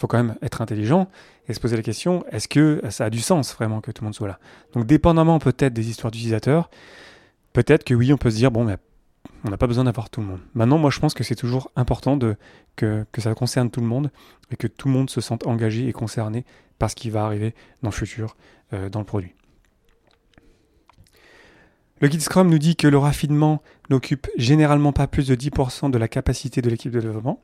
Faut 0.00 0.06
quand 0.06 0.16
même 0.16 0.36
être 0.40 0.62
intelligent 0.62 1.10
et 1.46 1.52
se 1.52 1.60
poser 1.60 1.76
la 1.76 1.82
question, 1.82 2.24
est-ce 2.30 2.48
que 2.48 2.80
ça 2.88 3.04
a 3.04 3.10
du 3.10 3.20
sens 3.20 3.54
vraiment 3.54 3.82
que 3.82 3.90
tout 3.90 4.02
le 4.02 4.06
monde 4.06 4.14
soit 4.14 4.28
là? 4.28 4.38
Donc 4.72 4.86
dépendamment 4.86 5.38
peut-être 5.38 5.74
des 5.74 5.90
histoires 5.90 6.10
d'utilisateurs, 6.10 6.70
peut-être 7.52 7.84
que 7.84 7.92
oui, 7.92 8.10
on 8.10 8.16
peut 8.16 8.30
se 8.30 8.36
dire, 8.36 8.50
bon, 8.50 8.64
mais 8.64 8.78
on 9.44 9.50
n'a 9.50 9.58
pas 9.58 9.66
besoin 9.66 9.84
d'avoir 9.84 10.08
tout 10.08 10.22
le 10.22 10.26
monde. 10.26 10.40
Maintenant, 10.54 10.78
moi, 10.78 10.88
je 10.90 10.98
pense 11.00 11.12
que 11.12 11.22
c'est 11.22 11.34
toujours 11.34 11.70
important 11.76 12.18
que, 12.76 13.04
ça 13.18 13.34
concerne 13.34 13.70
tout 13.70 13.82
le 13.82 13.86
monde 13.86 14.10
et 14.50 14.56
que 14.56 14.66
tout 14.66 14.88
le 14.88 14.94
monde 14.94 15.10
se 15.10 15.20
sente 15.20 15.46
engagé 15.46 15.86
et 15.86 15.92
concerné 15.92 16.46
par 16.78 16.88
ce 16.88 16.96
qui 16.96 17.10
va 17.10 17.26
arriver 17.26 17.54
dans 17.82 17.90
le 17.90 17.94
futur 17.94 18.36
euh, 18.72 18.88
dans 18.88 19.00
le 19.00 19.04
produit. 19.04 19.34
Le 22.00 22.08
guide 22.08 22.22
Scrum 22.22 22.48
nous 22.48 22.58
dit 22.58 22.76
que 22.76 22.88
le 22.88 22.96
raffinement 22.96 23.62
n'occupe 23.90 24.28
généralement 24.38 24.94
pas 24.94 25.06
plus 25.06 25.26
de 25.26 25.34
10% 25.34 25.90
de 25.90 25.98
la 25.98 26.08
capacité 26.08 26.62
de 26.62 26.70
l'équipe 26.70 26.90
de 26.90 27.00
développement. 27.00 27.42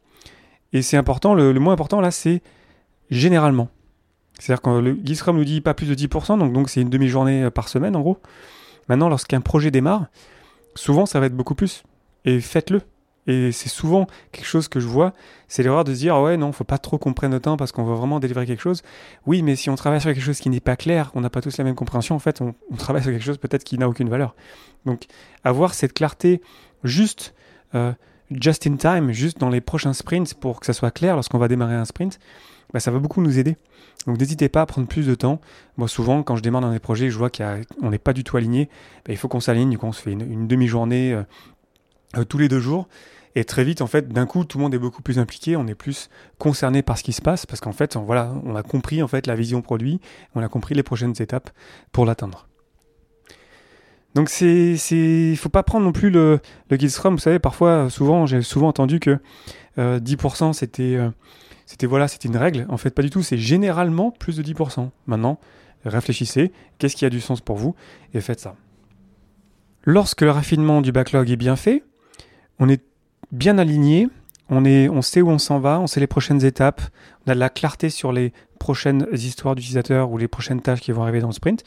Et 0.72 0.82
c'est 0.82 0.96
important, 0.96 1.34
le, 1.34 1.52
le, 1.52 1.60
mot 1.60 1.70
important 1.70 2.00
là, 2.00 2.10
c'est 2.10 2.42
généralement. 3.10 3.68
C'est-à-dire 4.38 4.62
que 4.62 4.70
le 4.70 4.92
guide 4.92 5.16
Scrum 5.16 5.36
nous 5.36 5.44
dit 5.44 5.60
pas 5.60 5.74
plus 5.74 5.88
de 5.88 5.94
10%, 5.94 6.38
donc 6.38 6.52
donc 6.52 6.68
c'est 6.68 6.80
une 6.80 6.90
demi-journée 6.90 7.44
euh, 7.44 7.50
par 7.50 7.68
semaine 7.68 7.96
en 7.96 8.00
gros. 8.00 8.18
Maintenant, 8.88 9.08
lorsqu'un 9.08 9.40
projet 9.40 9.70
démarre, 9.70 10.06
souvent 10.74 11.06
ça 11.06 11.20
va 11.20 11.26
être 11.26 11.36
beaucoup 11.36 11.54
plus. 11.54 11.82
Et 12.24 12.40
faites-le. 12.40 12.82
Et 13.28 13.50
c'est 13.50 13.68
souvent 13.68 14.06
quelque 14.30 14.46
chose 14.46 14.68
que 14.68 14.78
je 14.78 14.86
vois, 14.86 15.12
c'est 15.48 15.64
l'erreur 15.64 15.82
de 15.82 15.92
se 15.92 15.98
dire 15.98 16.16
ouais 16.20 16.36
non, 16.36 16.52
faut 16.52 16.62
pas 16.62 16.78
trop 16.78 16.96
qu'on 16.96 17.12
prenne 17.12 17.32
le 17.32 17.40
temps 17.40 17.56
parce 17.56 17.72
qu'on 17.72 17.82
veut 17.82 17.94
vraiment 17.94 18.20
délivrer 18.20 18.46
quelque 18.46 18.62
chose. 18.62 18.82
Oui, 19.26 19.42
mais 19.42 19.56
si 19.56 19.68
on 19.68 19.74
travaille 19.74 20.00
sur 20.00 20.12
quelque 20.12 20.22
chose 20.22 20.38
qui 20.38 20.48
n'est 20.48 20.60
pas 20.60 20.76
clair, 20.76 21.10
on 21.14 21.20
n'a 21.22 21.30
pas 21.30 21.40
tous 21.40 21.56
la 21.58 21.64
même 21.64 21.74
compréhension, 21.74 22.14
en 22.14 22.20
fait, 22.20 22.40
on, 22.40 22.54
travaille 22.76 23.02
sur 23.02 23.10
quelque 23.10 23.24
chose 23.24 23.38
peut-être 23.38 23.64
qui 23.64 23.78
n'a 23.78 23.88
aucune 23.88 24.08
valeur. 24.08 24.36
Donc 24.84 25.06
avoir 25.42 25.74
cette 25.74 25.92
clarté 25.92 26.40
juste, 26.84 27.34
euh, 27.74 27.92
just 28.30 28.66
in 28.66 28.76
time, 28.76 29.12
juste 29.12 29.38
dans 29.38 29.48
les 29.48 29.60
prochains 29.60 29.92
sprints 29.92 30.34
pour 30.34 30.60
que 30.60 30.66
ça 30.66 30.72
soit 30.72 30.90
clair 30.90 31.14
lorsqu'on 31.14 31.38
va 31.38 31.48
démarrer 31.48 31.74
un 31.74 31.84
sprint, 31.84 32.18
bah, 32.72 32.80
ça 32.80 32.90
va 32.90 32.98
beaucoup 32.98 33.20
nous 33.20 33.38
aider. 33.38 33.56
Donc 34.06 34.18
n'hésitez 34.18 34.48
pas 34.48 34.62
à 34.62 34.66
prendre 34.66 34.88
plus 34.88 35.06
de 35.06 35.14
temps. 35.14 35.40
Moi 35.76 35.88
souvent 35.88 36.22
quand 36.22 36.36
je 36.36 36.42
démarre 36.42 36.62
dans 36.62 36.72
des 36.72 36.78
projets, 36.78 37.10
je 37.10 37.18
vois 37.18 37.30
qu'on 37.30 37.90
n'est 37.90 37.98
pas 37.98 38.12
du 38.12 38.24
tout 38.24 38.36
aligné. 38.36 38.68
Bah, 39.04 39.12
il 39.12 39.16
faut 39.16 39.28
qu'on 39.28 39.40
s'aligne, 39.40 39.76
qu'on 39.76 39.92
se 39.92 40.02
fait 40.02 40.12
une, 40.12 40.48
demi-journée 40.48 41.12
euh, 41.12 41.22
euh, 42.16 42.24
tous 42.24 42.38
les 42.38 42.48
deux 42.48 42.60
jours. 42.60 42.88
Et 43.36 43.44
très 43.44 43.64
vite, 43.64 43.82
en 43.82 43.86
fait, 43.86 44.08
d'un 44.08 44.24
coup, 44.24 44.44
tout 44.46 44.56
le 44.56 44.62
monde 44.62 44.74
est 44.74 44.78
beaucoup 44.78 45.02
plus 45.02 45.18
impliqué, 45.18 45.56
on 45.56 45.66
est 45.66 45.74
plus 45.74 46.08
concerné 46.38 46.82
par 46.82 46.96
ce 46.96 47.02
qui 47.02 47.12
se 47.12 47.20
passe, 47.20 47.44
parce 47.44 47.60
qu'en 47.60 47.72
fait, 47.72 47.94
on, 47.94 48.02
voilà, 48.02 48.32
on 48.46 48.56
a 48.56 48.62
compris 48.62 49.02
en 49.02 49.08
fait 49.08 49.26
la 49.26 49.34
vision 49.34 49.60
produit, 49.60 50.00
on 50.34 50.42
a 50.42 50.48
compris 50.48 50.74
les 50.74 50.82
prochaines 50.82 51.12
étapes 51.20 51.50
pour 51.92 52.06
l'atteindre. 52.06 52.48
Donc 54.16 54.30
c'est, 54.30 54.78
c'est, 54.78 55.36
faut 55.36 55.50
pas 55.50 55.62
prendre 55.62 55.84
non 55.84 55.92
plus 55.92 56.08
le, 56.08 56.40
le. 56.70 56.76
Vous 56.78 57.18
savez, 57.18 57.38
parfois, 57.38 57.90
souvent, 57.90 58.24
j'ai 58.24 58.40
souvent 58.40 58.68
entendu 58.68 58.98
que 58.98 59.18
10% 59.76 59.78
euh, 59.78 60.52
c'était, 60.54 60.98
c'était 61.66 61.86
voilà, 61.86 62.08
c'était 62.08 62.28
une 62.28 62.38
règle. 62.38 62.64
En 62.70 62.78
fait, 62.78 62.88
pas 62.88 63.02
du 63.02 63.10
tout. 63.10 63.22
C'est 63.22 63.36
généralement 63.36 64.10
plus 64.10 64.38
de 64.38 64.42
10%. 64.42 64.88
Maintenant, 65.06 65.38
réfléchissez. 65.84 66.50
Qu'est-ce 66.78 66.96
qui 66.96 67.04
a 67.04 67.10
du 67.10 67.20
sens 67.20 67.42
pour 67.42 67.56
vous 67.56 67.74
et 68.14 68.22
faites 68.22 68.40
ça. 68.40 68.56
Lorsque 69.84 70.22
le 70.22 70.30
raffinement 70.30 70.80
du 70.80 70.92
backlog 70.92 71.30
est 71.30 71.36
bien 71.36 71.54
fait, 71.54 71.84
on 72.58 72.70
est 72.70 72.82
bien 73.32 73.58
aligné, 73.58 74.08
on, 74.48 74.64
on 74.64 75.02
sait 75.02 75.20
où 75.20 75.28
on 75.28 75.38
s'en 75.38 75.58
va, 75.58 75.78
on 75.78 75.86
sait 75.86 76.00
les 76.00 76.06
prochaines 76.06 76.42
étapes, 76.42 76.80
on 77.26 77.32
a 77.32 77.34
de 77.34 77.40
la 77.40 77.50
clarté 77.50 77.90
sur 77.90 78.12
les 78.12 78.32
prochaines 78.58 79.06
histoires 79.12 79.54
d'utilisateurs 79.54 80.10
ou 80.10 80.18
les 80.18 80.28
prochaines 80.28 80.60
tâches 80.60 80.80
qui 80.80 80.92
vont 80.92 81.02
arriver 81.02 81.20
dans 81.20 81.28
le 81.28 81.32
sprint. 81.32 81.62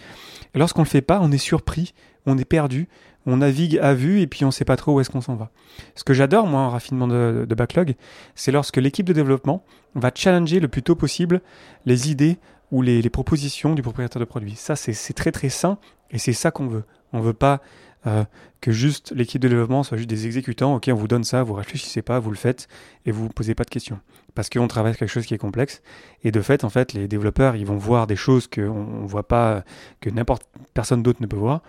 Et 0.53 0.59
lorsqu'on 0.59 0.81
ne 0.81 0.85
le 0.85 0.89
fait 0.89 1.01
pas, 1.01 1.19
on 1.21 1.31
est 1.31 1.37
surpris, 1.37 1.93
on 2.25 2.37
est 2.37 2.45
perdu, 2.45 2.87
on 3.25 3.37
navigue 3.37 3.77
à 3.79 3.93
vue 3.93 4.21
et 4.21 4.27
puis 4.27 4.43
on 4.43 4.47
ne 4.47 4.51
sait 4.51 4.65
pas 4.65 4.75
trop 4.75 4.93
où 4.93 4.99
est-ce 4.99 5.09
qu'on 5.09 5.21
s'en 5.21 5.35
va. 5.35 5.51
Ce 5.95 6.03
que 6.03 6.13
j'adore, 6.13 6.47
moi, 6.47 6.61
en 6.61 6.69
raffinement 6.69 7.07
de, 7.07 7.45
backlog, 7.55 7.95
c'est 8.35 8.51
lorsque 8.51 8.77
l'équipe 8.77 9.05
de 9.05 9.13
développement 9.13 9.63
va 9.95 10.11
challenger 10.13 10.59
le 10.59 10.67
plus 10.67 10.83
tôt 10.83 10.95
possible 10.95 11.41
les 11.85 12.11
idées 12.11 12.37
ou 12.71 12.81
les, 12.81 13.01
les 13.01 13.09
propositions 13.09 13.75
du 13.75 13.81
propriétaire 13.81 14.19
de 14.19 14.25
produit. 14.25 14.55
Ça, 14.55 14.75
c'est 14.75 15.13
très 15.13 15.31
très 15.31 15.49
sain 15.49 15.77
et 16.11 16.17
c'est 16.17 16.33
ça 16.33 16.51
qu'on 16.51 16.67
veut. 16.67 16.83
On 17.13 17.19
ne 17.19 17.23
veut 17.23 17.33
pas 17.33 17.61
euh, 18.07 18.23
que 18.61 18.71
juste 18.71 19.11
l'équipe 19.15 19.41
de 19.41 19.47
développement 19.47 19.83
soit 19.83 19.97
juste 19.97 20.09
des 20.09 20.25
exécutants. 20.25 20.75
Ok, 20.75 20.89
on 20.91 20.95
vous 20.95 21.07
donne 21.07 21.23
ça, 21.23 21.43
vous 21.43 21.53
réfléchissez 21.53 22.01
pas, 22.01 22.19
vous 22.19 22.31
le 22.31 22.37
faites 22.37 22.67
et 23.05 23.11
vous 23.11 23.23
vous 23.23 23.29
posez 23.29 23.55
pas 23.55 23.63
de 23.63 23.69
questions 23.69 23.99
parce 24.35 24.49
qu'on 24.49 24.67
travaille 24.67 24.95
quelque 24.95 25.09
chose 25.09 25.25
qui 25.25 25.33
est 25.33 25.39
complexe. 25.39 25.81
Et 26.23 26.31
de 26.31 26.41
fait, 26.41 26.63
en 26.63 26.69
fait, 26.69 26.93
les 26.93 27.07
développeurs, 27.07 27.55
ils 27.55 27.65
vont 27.65 27.77
voir 27.77 28.07
des 28.07 28.15
choses 28.15 28.47
qu'on 28.47 29.01
ne 29.01 29.07
voit 29.07 29.27
pas, 29.27 29.63
que 29.99 30.09
n'importe 30.09 30.43
personne 30.73 31.03
d'autre 31.03 31.21
ne 31.21 31.27
peut 31.27 31.35
voir. 31.35 31.61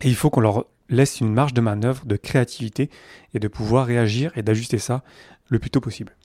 Et 0.00 0.08
il 0.08 0.16
faut 0.16 0.30
qu'on 0.30 0.40
leur 0.40 0.66
laisse 0.88 1.20
une 1.20 1.32
marge 1.32 1.54
de 1.54 1.60
manœuvre, 1.60 2.04
de 2.04 2.16
créativité 2.16 2.90
et 3.34 3.38
de 3.38 3.48
pouvoir 3.48 3.86
réagir 3.86 4.32
et 4.36 4.42
d'ajuster 4.42 4.78
ça 4.78 5.02
le 5.48 5.58
plus 5.58 5.70
tôt 5.70 5.80
possible. 5.80 6.16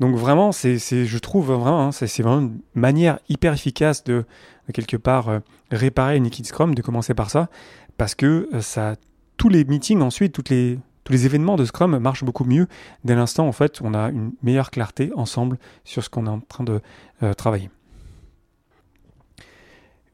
Donc 0.00 0.16
vraiment, 0.16 0.50
je 0.52 1.18
trouve 1.18 1.52
vraiment, 1.52 1.88
hein, 1.88 1.92
c'est, 1.92 2.22
vraiment 2.22 2.40
une 2.40 2.60
manière 2.74 3.18
hyper 3.28 3.52
efficace 3.52 4.02
de, 4.02 4.24
quelque 4.72 4.96
part 4.96 5.28
euh, 5.28 5.40
réparer 5.70 6.16
une 6.16 6.26
équipe 6.26 6.46
Scrum, 6.46 6.74
de 6.74 6.80
commencer 6.80 7.12
par 7.12 7.30
ça, 7.30 7.48
parce 8.00 8.14
que 8.14 8.48
euh, 8.54 8.62
ça, 8.62 8.96
tous 9.36 9.50
les 9.50 9.62
meetings 9.64 10.00
ensuite, 10.00 10.48
les, 10.48 10.78
tous 11.04 11.12
les 11.12 11.26
événements 11.26 11.56
de 11.56 11.66
Scrum 11.66 11.98
marchent 11.98 12.24
beaucoup 12.24 12.44
mieux 12.44 12.66
dès 13.04 13.14
l'instant 13.14 13.46
en 13.46 13.52
fait 13.52 13.80
on 13.82 13.92
a 13.92 14.08
une 14.08 14.32
meilleure 14.42 14.70
clarté 14.70 15.10
ensemble 15.16 15.58
sur 15.84 16.02
ce 16.02 16.08
qu'on 16.08 16.24
est 16.24 16.30
en 16.30 16.40
train 16.40 16.64
de 16.64 16.80
euh, 17.22 17.34
travailler. 17.34 17.68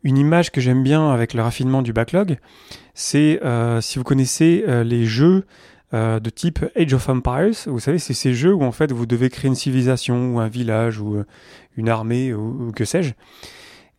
Une 0.02 0.19
image 0.19 0.50
que 0.50 0.61
j'aime 0.61 0.83
bien 0.83 1.12
avec 1.12 1.33
le 1.33 1.43
raffinement 1.43 1.83
du 1.83 1.93
backlog, 1.93 2.38
c'est 2.95 3.40
si 3.81 3.99
vous 3.99 4.05
connaissez 4.05 4.64
les 4.85 5.05
jeux 5.05 5.45
euh, 5.95 6.19
de 6.19 6.31
type 6.31 6.64
Age 6.75 6.95
of 6.95 7.09
Empires. 7.09 7.55
Vous 7.66 7.78
savez, 7.78 8.00
c'est 8.00 8.12
ces 8.12 8.35
jeux 8.35 8.52
où 8.52 8.64
en 8.64 8.73
fait 8.73 8.90
vous 8.90 9.07
devez 9.07 9.31
créer 9.31 9.49
une 9.49 9.55
civilisation 9.55 10.35
ou 10.35 10.40
un 10.40 10.49
village 10.49 10.99
ou 10.99 11.14
euh, 11.14 11.25
une 11.76 11.88
armée 11.88 12.35
ou, 12.35 12.73
que 12.75 12.85
sais-je. 12.85 13.12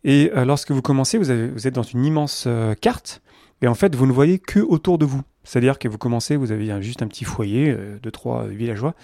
Et 0.04 0.30
euh, 0.36 0.44
lorsque 0.44 0.70
vous 0.70 0.82
commencez, 0.82 1.16
vous, 1.16 1.30
êtes 1.30 1.74
dans 1.74 1.82
une 1.82 2.04
immense 2.04 2.46
carte 2.82 3.22
et 3.62 3.68
en 3.68 3.74
fait 3.74 3.94
vous 3.94 4.06
ne 4.06 4.12
voyez 4.12 4.38
que 4.38 4.60
autour 4.60 4.98
de 4.98 5.04
vous. 5.04 5.22
C'est-à-dire 5.44 5.78
que 5.78 5.88
vous 5.88 5.98
commencez, 5.98 6.36
vous 6.36 6.52
avez 6.52 6.82
juste 6.82 7.02
un 7.02 7.06
petit 7.06 7.24
foyer 7.24 7.74
de 7.74 8.10
trois 8.10 8.46
villageois 8.46 8.94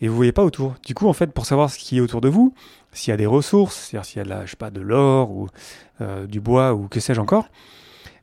et 0.00 0.06
vous 0.06 0.14
voyez 0.14 0.32
pas 0.32 0.44
autour. 0.44 0.74
Du 0.86 0.94
coup, 0.94 1.08
en 1.08 1.12
fait, 1.12 1.32
pour 1.32 1.44
savoir 1.44 1.70
ce 1.70 1.78
qui 1.78 1.98
est 1.98 2.00
autour 2.00 2.20
de 2.20 2.28
vous, 2.28 2.54
s'il 2.92 3.10
y 3.10 3.14
a 3.14 3.16
des 3.16 3.26
ressources, 3.26 3.88
c'est-à-dire 3.90 4.04
s'il 4.04 4.18
y 4.18 4.64
a 4.64 4.70
de 4.70 4.80
l'or 4.80 5.32
ou 5.32 5.48
du 6.28 6.40
bois 6.40 6.74
ou 6.74 6.86
que 6.86 7.00
sais-je 7.00 7.20
encore, 7.20 7.48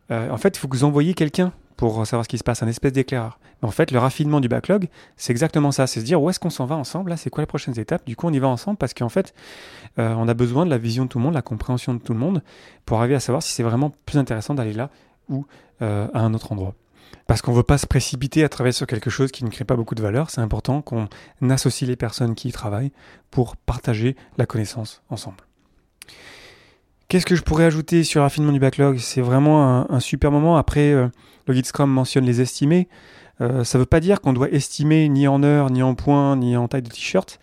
en 0.09 0.37
fait, 0.37 0.55
il 0.55 0.59
faut 0.59 0.69
que 0.69 0.77
vous 0.77 0.85
envoyiez 0.85 1.13
quelqu'un 1.13 1.51
pour 1.75 2.05
savoir 2.05 2.23
ce 2.23 2.29
qui 2.29 2.37
se 2.37 2.43
passe, 2.43 2.63
un 2.63 2.67
espèce 2.67 2.93
d'éclaireur. 2.93 3.39
En 3.61 3.71
fait, 3.71 3.91
le 3.91 3.99
raffinement 3.99 4.39
du 4.39 4.47
backlog, 4.47 4.87
c'est 5.17 5.31
exactement 5.31 5.73
ça. 5.73 5.85
C'est 5.85 5.99
se 5.99 6.05
dire 6.05 6.21
où 6.21 6.29
est-ce 6.29 6.39
qu'on 6.39 6.49
s'en 6.49 6.65
va 6.65 6.75
ensemble, 6.75 7.09
là, 7.09 7.17
c'est 7.17 7.29
quoi 7.29 7.41
les 7.41 7.47
prochaines 7.47 7.77
étapes? 7.77 8.05
Du 8.05 8.15
coup, 8.15 8.27
on 8.27 8.31
y 8.31 8.39
va 8.39 8.47
ensemble 8.47 8.77
parce 8.77 8.93
qu'en 8.93 9.09
fait, 9.09 9.33
euh, 9.97 10.13
on 10.17 10.29
a 10.29 10.33
besoin 10.33 10.65
de 10.65 10.69
la 10.69 10.77
vision 10.77 11.03
de 11.03 11.09
tout 11.09 11.17
le 11.17 11.25
monde, 11.25 11.33
la 11.33 11.41
compréhension 11.41 11.93
de 11.93 11.99
tout 11.99 12.13
le 12.13 12.19
monde, 12.19 12.41
pour 12.85 12.99
arriver 12.99 13.15
à 13.15 13.19
savoir 13.19 13.43
si 13.43 13.51
c'est 13.51 13.63
vraiment 13.63 13.91
plus 14.05 14.17
intéressant 14.17 14.53
d'aller 14.53 14.73
là 14.73 14.89
ou 15.29 15.45
euh, 15.81 16.07
à 16.13 16.19
un 16.21 16.33
autre 16.33 16.51
endroit. 16.51 16.75
Parce 17.27 17.41
qu'on 17.41 17.51
ne 17.51 17.57
veut 17.57 17.63
pas 17.63 17.77
se 17.77 17.87
précipiter 17.87 18.43
à 18.43 18.49
travailler 18.49 18.73
sur 18.73 18.87
quelque 18.87 19.09
chose 19.09 19.31
qui 19.31 19.45
ne 19.45 19.49
crée 19.49 19.65
pas 19.65 19.75
beaucoup 19.75 19.95
de 19.95 20.01
valeur. 20.01 20.29
C'est 20.29 20.41
important 20.41 20.81
qu'on 20.81 21.07
associe 21.49 21.87
les 21.87 21.95
personnes 21.95 22.35
qui 22.35 22.49
y 22.49 22.51
travaillent 22.51 22.91
pour 23.31 23.55
partager 23.55 24.15
la 24.37 24.45
connaissance 24.45 25.01
ensemble. 25.09 25.37
Qu'est-ce 27.07 27.25
que 27.25 27.35
je 27.35 27.41
pourrais 27.41 27.65
ajouter 27.65 28.03
sur 28.03 28.19
le 28.19 28.23
raffinement 28.23 28.51
du 28.51 28.59
backlog? 28.59 28.97
C'est 28.99 29.21
vraiment 29.21 29.91
un, 29.91 29.99
super 29.99 30.31
moment. 30.31 30.57
Après, 30.57 30.91
euh, 30.91 31.07
le 31.47 31.53
guide 31.53 31.65
Scrum 31.65 31.89
mentionne 31.89 32.25
les 32.25 32.41
estimés. 32.41 32.87
Euh, 33.41 33.63
ça 33.63 33.77
ne 33.77 33.81
veut 33.81 33.87
pas 33.87 33.99
dire 33.99 34.21
qu'on 34.21 34.33
doit 34.33 34.49
estimer 34.49 35.09
ni 35.09 35.27
en 35.27 35.41
heures, 35.41 35.71
ni 35.71 35.81
en 35.81 35.95
points, 35.95 36.35
ni 36.35 36.55
en 36.57 36.67
taille 36.67 36.83
de 36.83 36.89
t-shirt. 36.89 37.39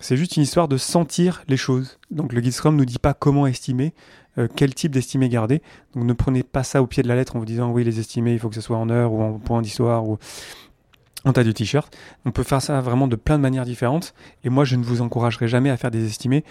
C'est 0.00 0.16
juste 0.16 0.36
une 0.36 0.42
histoire 0.42 0.68
de 0.68 0.76
sentir 0.76 1.42
les 1.48 1.56
choses. 1.56 1.98
Donc 2.10 2.32
le 2.32 2.40
guide 2.40 2.52
Scrum 2.52 2.74
ne 2.74 2.80
nous 2.80 2.84
dit 2.84 2.98
pas 2.98 3.14
comment 3.14 3.46
estimer, 3.46 3.94
euh, 4.38 4.48
quel 4.54 4.74
type 4.74 4.92
d'estimé 4.92 5.28
garder. 5.28 5.62
Donc 5.94 6.04
ne 6.04 6.12
prenez 6.12 6.42
pas 6.42 6.62
ça 6.62 6.82
au 6.82 6.86
pied 6.86 7.02
de 7.02 7.08
la 7.08 7.16
lettre 7.16 7.36
en 7.36 7.38
vous 7.38 7.44
disant 7.44 7.70
oui 7.70 7.84
les 7.84 7.98
estimés 7.98 8.32
il 8.32 8.38
faut 8.38 8.48
que 8.48 8.54
ce 8.54 8.60
soit 8.60 8.76
en 8.76 8.90
heures 8.90 9.12
ou 9.12 9.22
en 9.22 9.38
points 9.38 9.62
d'histoire 9.62 10.06
ou 10.06 10.18
en 11.24 11.32
taille 11.32 11.44
de 11.44 11.52
t-shirt. 11.52 11.94
On 12.24 12.30
peut 12.30 12.42
faire 12.42 12.62
ça 12.62 12.80
vraiment 12.80 13.08
de 13.08 13.16
plein 13.16 13.36
de 13.36 13.42
manières 13.42 13.64
différentes. 13.64 14.14
Et 14.44 14.50
moi 14.50 14.64
je 14.64 14.76
ne 14.76 14.84
vous 14.84 15.00
encouragerai 15.00 15.48
jamais 15.48 15.70
à 15.70 15.76
faire 15.76 15.90
des 15.90 16.04
estimés. 16.06 16.44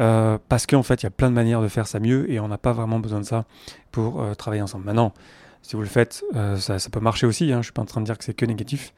Euh, 0.00 0.38
parce 0.48 0.66
qu'en 0.66 0.82
fait, 0.82 1.02
il 1.02 1.04
y 1.04 1.06
a 1.06 1.10
plein 1.10 1.28
de 1.28 1.34
manières 1.34 1.60
de 1.60 1.68
faire 1.68 1.86
ça 1.86 2.00
mieux 2.00 2.28
et 2.30 2.40
on 2.40 2.48
n'a 2.48 2.56
pas 2.56 2.72
vraiment 2.72 2.98
besoin 2.98 3.20
de 3.20 3.26
ça 3.26 3.44
pour 3.92 4.24
travailler 4.36 4.62
ensemble. 4.62 4.86
Maintenant, 4.86 5.12
si 5.62 5.76
vous 5.76 5.82
le 5.82 5.88
faites, 5.88 6.24
euh, 6.34 6.56
ça, 6.56 6.76
peut 6.90 7.00
marcher 7.00 7.26
aussi. 7.26 7.52
Hein, 7.52 7.58
je 7.58 7.66
suis 7.66 7.72
pas 7.72 7.82
en 7.82 7.86
train 7.86 8.00
de 8.00 8.06
dire 8.06 8.18
que 8.18 8.24
c'est 8.24 8.34
que 8.34 8.44
négatif. 8.44 8.92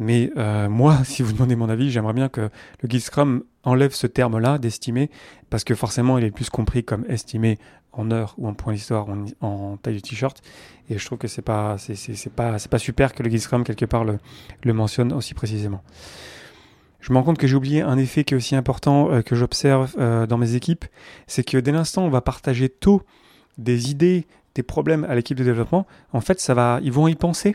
Mais 0.00 0.32
euh, 0.36 0.68
moi, 0.68 0.98
si 1.04 1.22
vous 1.22 1.32
demandez 1.32 1.56
mon 1.56 1.68
avis, 1.68 1.90
j'aimerais 1.90 2.12
bien 2.12 2.28
que 2.28 2.50
le 2.82 2.88
guide 2.88 3.00
Scrum 3.00 3.44
enlève 3.62 3.94
ce 3.94 4.06
terme-là 4.06 4.58
d'estimer, 4.58 5.10
parce 5.48 5.64
que 5.64 5.74
forcément, 5.74 6.18
il 6.18 6.24
est 6.24 6.30
plus 6.32 6.50
compris 6.50 6.84
comme 6.84 7.04
estimé 7.08 7.58
en 7.92 8.10
heure 8.10 8.34
ou 8.36 8.48
en 8.48 8.54
point 8.54 8.72
d'histoire 8.72 9.06
en, 9.40 9.76
taille 9.76 9.94
de 9.94 10.00
t-shirt. 10.00 10.42
Et 10.90 10.98
je 10.98 11.06
trouve 11.06 11.18
que 11.18 11.28
c'est 11.28 11.42
pas, 11.42 11.76
c'est 11.78 12.30
pas, 12.30 12.56
pas 12.58 12.78
super 12.78 13.14
que 13.14 13.22
le 13.22 13.28
guide 13.28 13.40
Scrum 13.40 13.64
quelque 13.64 13.86
part 13.86 14.04
le, 14.04 14.18
mentionne 14.72 15.12
aussi 15.12 15.34
précisément. 15.34 15.82
Je 17.00 17.12
me 17.12 17.18
rends 17.18 17.24
compte 17.24 17.38
que 17.38 17.46
j'ai 17.46 17.54
oublié 17.54 17.80
un 17.82 17.96
effet 17.96 18.24
qui 18.24 18.34
est 18.34 18.36
aussi 18.36 18.56
important 18.56 19.10
euh, 19.10 19.22
que 19.22 19.36
j'observe 19.36 19.96
dans 19.96 20.36
mes 20.36 20.54
équipes, 20.56 20.84
c'est 21.28 21.44
que 21.44 21.58
dès 21.58 21.70
l'instant 21.70 22.02
on 22.04 22.10
va 22.10 22.20
partager 22.20 22.68
tôt 22.68 23.02
des 23.56 23.90
idées, 23.90 24.26
des 24.58 24.64
problèmes 24.64 25.04
à 25.04 25.14
l'équipe 25.14 25.38
de 25.38 25.44
développement, 25.44 25.86
en 26.12 26.20
fait, 26.20 26.40
ça 26.40 26.52
va, 26.52 26.80
ils 26.82 26.90
vont 26.90 27.06
y 27.06 27.14
penser 27.14 27.54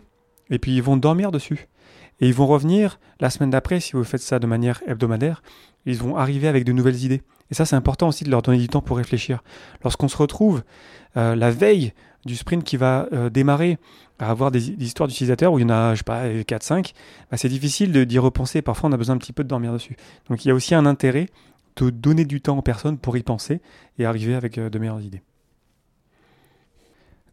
et 0.50 0.58
puis 0.58 0.74
ils 0.74 0.82
vont 0.82 0.96
dormir 0.96 1.32
dessus. 1.32 1.68
Et 2.22 2.28
ils 2.28 2.34
vont 2.34 2.48
revenir 2.48 2.98
la 3.20 3.30
semaine 3.30 3.50
d'après, 3.50 3.82
si 3.82 3.92
vous 3.92 4.06
faites 4.06 4.22
ça 4.22 4.40
de 4.40 4.48
manière 4.48 4.82
hebdomadaire, 4.88 5.44
ils 5.86 5.98
vont 5.98 6.16
arriver 6.16 6.48
avec 6.48 6.64
de 6.64 6.72
nouvelles 6.72 7.04
idées. 7.04 7.22
Et 7.52 7.56
ça, 7.56 7.66
c'est 7.66 7.76
important 7.76 8.08
aussi 8.08 8.24
de 8.24 8.30
leur 8.30 8.42
donner 8.42 8.58
du 8.58 8.70
temps 8.70 8.82
pour 8.82 8.96
réfléchir. 8.96 9.44
Lorsqu'on 9.84 10.08
se 10.08 10.16
retrouve 10.16 10.64
euh, 11.18 11.36
la 11.36 11.52
veille 11.52 11.92
du 12.26 12.38
sprint 12.38 12.64
qui 12.64 12.78
va 12.78 13.10
euh, 13.12 13.30
démarrer 13.30 13.78
à 14.18 14.30
avoir 14.30 14.50
des, 14.50 14.70
histoires 14.70 15.10
d'utilisateurs 15.10 15.52
où 15.52 15.60
il 15.60 15.64
y 15.64 15.66
en 15.66 15.70
a, 15.70 15.94
je 15.96 15.98
sais 15.98 16.04
pas, 16.06 16.30
4-5, 16.30 16.94
bah, 17.30 17.36
c'est 17.36 17.50
difficile 17.50 18.06
d'y 18.06 18.20
repenser. 18.20 18.62
Parfois, 18.62 18.90
on 18.90 18.94
a 18.94 18.98
besoin 18.98 19.16
un 19.16 19.20
petit 19.20 19.34
peu 19.34 19.44
de 19.44 19.50
dormir 19.50 19.74
dessus. 19.74 19.98
Donc, 20.30 20.46
il 20.46 20.48
y 20.48 20.52
a 20.52 20.54
aussi 20.54 20.74
un 20.74 20.86
intérêt 20.86 21.28
de 21.76 21.90
donner 21.90 22.24
du 22.24 22.40
temps 22.40 22.58
aux 22.58 22.62
personnes 22.62 22.98
pour 22.98 23.18
y 23.18 23.24
penser 23.24 23.60
et 24.00 24.06
arriver 24.06 24.36
avec 24.36 24.58
de 24.58 24.80
meilleures 24.80 25.02
idées. 25.02 25.22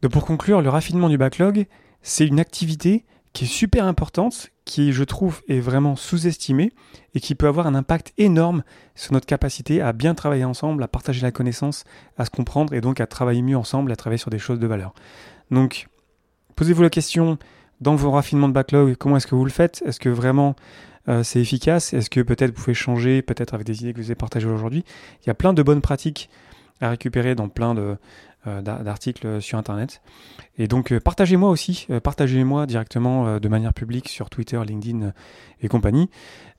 Donc, 0.02 0.12
pour 0.12 0.25
conclure, 0.25 0.62
le 0.62 0.71
raffinement 0.71 1.09
du 1.09 1.19
backlog, 1.19 1.66
c'est 2.02 2.26
une 2.26 2.40
activité 2.40 3.04
qui 3.33 3.45
est 3.45 3.49
super 3.49 3.85
importante, 3.85 4.50
qui 4.64 4.92
je 4.92 5.04
trouve 5.04 5.40
est 5.49 5.61
vraiment 5.61 5.95
sous-estimée 5.95 6.73
et 7.14 7.21
qui 7.21 7.35
peut 7.35 7.47
avoir 7.47 7.66
un 7.66 7.75
impact 7.75 8.12
énorme 8.19 8.62
sur 8.95 9.12
notre 9.12 9.26
capacité 9.26 9.80
à 9.80 9.92
bien 9.92 10.14
travailler 10.14 10.45
ensemble, 10.45 10.83
à 10.83 10.88
partager 10.88 11.23
la 11.23 11.30
connaissance, 11.30 11.85
à 12.19 12.25
se 12.25 12.30
comprendre 12.30 12.75
et 12.75 12.80
donc 12.80 13.00
à 13.00 13.07
travailler 13.07 13.42
mieux 13.42 13.57
ensemble, 13.57 13.92
à 13.92 13.97
travailler 13.97 14.19
sur 14.19 14.30
des 14.30 14.38
choses 14.38 14.59
de 14.59 14.66
valeur. 14.66 14.95
Donc, 15.50 15.88
posez-vous 16.57 16.83
la 16.83 16.90
question 16.90 17.38
dans 17.80 17.95
vos 17.95 18.11
raffinements 18.11 18.49
de 18.49 18.52
backlog, 18.52 18.97
comment 18.97 19.16
est-ce 19.16 19.26
que 19.26 19.35
vous 19.35 19.45
le 19.45 19.50
faites? 19.50 19.83
Est-ce 19.87 20.00
que 20.00 20.09
vraiment 20.09 20.54
euh, 21.09 21.23
c'est 21.23 21.40
efficace? 21.40 21.95
Est-ce 21.95 22.11
que 22.11 22.21
peut-être 22.21 22.50
vous 22.50 22.62
pouvez 22.62 22.75
changer, 22.75 23.23
peut-être 23.23 23.54
avec 23.54 23.66
des 23.66 23.83
idées 23.83 23.92
que 23.92 23.99
vous 23.99 24.07
avez 24.07 24.16
partagées 24.16 24.49
aujourd'hui? 24.49 24.85
Il 25.23 25.28
y 25.28 25.30
a 25.30 25.35
plein 25.35 25.52
de 25.52 25.62
bonnes 25.62 25.80
pratiques 25.80 26.28
à 26.80 26.90
récupérer 26.90 27.35
dans 27.35 27.49
plein 27.49 27.75
de, 27.75 27.97
d'articles 28.47 29.40
sur 29.42 29.59
Internet. 29.59 30.00
Et 30.59 30.68
donc 30.68 30.92
euh, 30.92 31.00
partagez-moi 31.00 31.50
aussi, 31.50 31.87
euh, 31.90 32.00
partagez-moi 32.00 32.66
directement 32.66 33.38
de 33.38 33.49
manière 33.49 33.73
publique 33.73 34.09
sur 34.09 34.30
Twitter, 34.30 34.61
LinkedIn 34.64 35.12
et 35.61 35.68
compagnie 35.68 36.11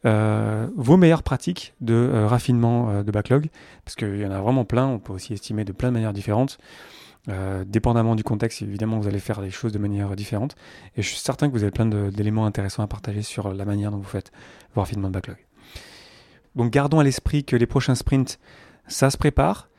vos 0.03 0.97
meilleures 0.97 1.21
pratiques 1.21 1.75
de 1.79 2.25
raffinement 2.25 3.03
de 3.03 3.11
backlog, 3.11 3.49
parce 3.85 3.95
qu'il 3.95 4.17
y 4.17 4.25
en 4.25 4.31
a 4.31 4.41
vraiment 4.41 4.65
plein, 4.65 4.87
on 4.87 4.97
peut 4.97 5.13
aussi 5.13 5.33
estimer 5.33 5.63
de 5.63 5.73
plein 5.73 5.89
de 5.89 5.93
manières 5.93 6.11
différentes. 6.11 6.57
dépendamment 7.67 8.15
du 8.15 8.23
contexte, 8.23 8.63
évidemment, 8.63 8.97
vous 8.97 9.07
allez 9.07 9.19
faire 9.19 9.41
les 9.41 9.51
choses 9.51 9.71
de 9.71 9.77
manière 9.77 10.15
différente. 10.15 10.55
Et 10.97 11.03
je 11.03 11.07
suis 11.07 11.19
certain 11.19 11.49
que 11.49 11.53
vous 11.53 11.61
avez 11.61 11.71
plein 11.71 11.85
d'éléments 11.85 12.47
intéressants 12.47 12.81
à 12.81 12.87
partager 12.87 13.21
sur 13.21 13.53
la 13.53 13.63
manière 13.63 13.91
dont 13.91 13.99
vous 13.99 14.03
faites 14.03 14.31
vos 14.73 14.81
raffinements 14.81 15.09
de 15.09 15.13
backlog. 15.13 15.37
Donc 16.55 16.71
gardons 16.71 16.99
à 16.99 17.03
l'esprit 17.03 17.43
que 17.43 17.55
les 17.55 17.67
prochains 17.67 17.93
sprints, 17.93 18.39
ça 18.87 19.11
se 19.11 19.17
prépare 19.17 19.69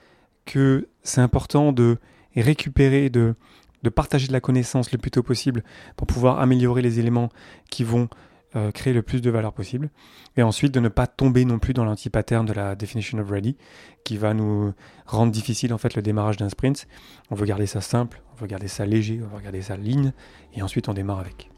que 0.44 0.88
c'est 1.02 1.20
important 1.20 1.72
de 1.72 1.98
récupérer, 2.36 3.10
de, 3.10 3.34
de 3.82 3.90
partager 3.90 4.26
de 4.26 4.32
la 4.32 4.40
connaissance 4.40 4.92
le 4.92 4.98
plus 4.98 5.10
tôt 5.10 5.22
possible 5.22 5.62
pour 5.96 6.06
pouvoir 6.06 6.40
améliorer 6.40 6.82
les 6.82 6.98
éléments 6.98 7.28
qui 7.70 7.84
vont 7.84 8.08
euh, 8.54 8.70
créer 8.70 8.92
le 8.92 9.02
plus 9.02 9.22
de 9.22 9.30
valeur 9.30 9.54
possible. 9.54 9.90
Et 10.36 10.42
ensuite, 10.42 10.72
de 10.72 10.80
ne 10.80 10.88
pas 10.88 11.06
tomber 11.06 11.46
non 11.46 11.58
plus 11.58 11.72
dans 11.72 11.84
l'anti-pattern 11.84 12.44
de 12.44 12.52
la 12.52 12.74
definition 12.74 13.18
of 13.18 13.30
ready, 13.30 13.56
qui 14.04 14.18
va 14.18 14.34
nous 14.34 14.74
rendre 15.06 15.32
difficile 15.32 15.72
en 15.72 15.78
fait 15.78 15.94
le 15.94 16.02
démarrage 16.02 16.36
d'un 16.36 16.50
sprint. 16.50 16.86
On 17.30 17.34
veut 17.34 17.46
garder 17.46 17.66
ça 17.66 17.80
simple, 17.80 18.22
on 18.34 18.36
veut 18.36 18.46
garder 18.46 18.68
ça 18.68 18.84
léger, 18.84 19.20
on 19.22 19.34
veut 19.34 19.42
garder 19.42 19.62
ça 19.62 19.76
ligne, 19.76 20.12
et 20.54 20.62
ensuite 20.62 20.88
on 20.88 20.94
démarre 20.94 21.20
avec. 21.20 21.50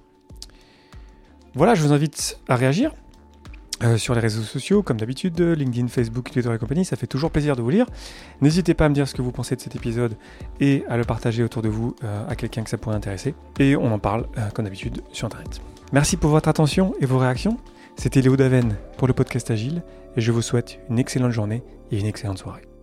Voilà, 1.54 1.74
je 1.74 1.82
vous 1.82 1.92
invite 1.92 2.38
à 2.48 2.56
réagir. 2.56 2.94
Euh, 3.84 3.98
sur 3.98 4.14
les 4.14 4.20
réseaux 4.20 4.42
sociaux, 4.42 4.82
comme 4.82 4.96
d'habitude, 4.96 5.38
LinkedIn, 5.40 5.88
Facebook, 5.88 6.30
Twitter 6.30 6.52
et 6.54 6.58
compagnie, 6.58 6.84
ça 6.84 6.96
fait 6.96 7.06
toujours 7.06 7.30
plaisir 7.30 7.54
de 7.56 7.62
vous 7.62 7.70
lire. 7.70 7.86
N'hésitez 8.40 8.72
pas 8.72 8.86
à 8.86 8.88
me 8.88 8.94
dire 8.94 9.06
ce 9.06 9.14
que 9.14 9.22
vous 9.22 9.32
pensez 9.32 9.56
de 9.56 9.60
cet 9.60 9.76
épisode 9.76 10.16
et 10.60 10.84
à 10.88 10.96
le 10.96 11.04
partager 11.04 11.42
autour 11.42 11.60
de 11.60 11.68
vous 11.68 11.94
euh, 12.02 12.26
à 12.28 12.34
quelqu'un 12.34 12.62
que 12.62 12.70
ça 12.70 12.78
pourrait 12.78 12.96
intéresser. 12.96 13.34
Et 13.58 13.76
on 13.76 13.92
en 13.92 13.98
parle, 13.98 14.26
euh, 14.38 14.48
comme 14.50 14.64
d'habitude, 14.64 15.02
sur 15.12 15.26
Internet. 15.26 15.60
Merci 15.92 16.16
pour 16.16 16.30
votre 16.30 16.48
attention 16.48 16.94
et 17.00 17.06
vos 17.06 17.18
réactions. 17.18 17.58
C'était 17.96 18.22
Léo 18.22 18.36
Daven 18.36 18.76
pour 18.96 19.06
le 19.06 19.14
podcast 19.14 19.50
Agile 19.50 19.82
et 20.16 20.20
je 20.20 20.32
vous 20.32 20.42
souhaite 20.42 20.80
une 20.88 20.98
excellente 20.98 21.32
journée 21.32 21.62
et 21.90 21.98
une 21.98 22.06
excellente 22.06 22.38
soirée. 22.38 22.73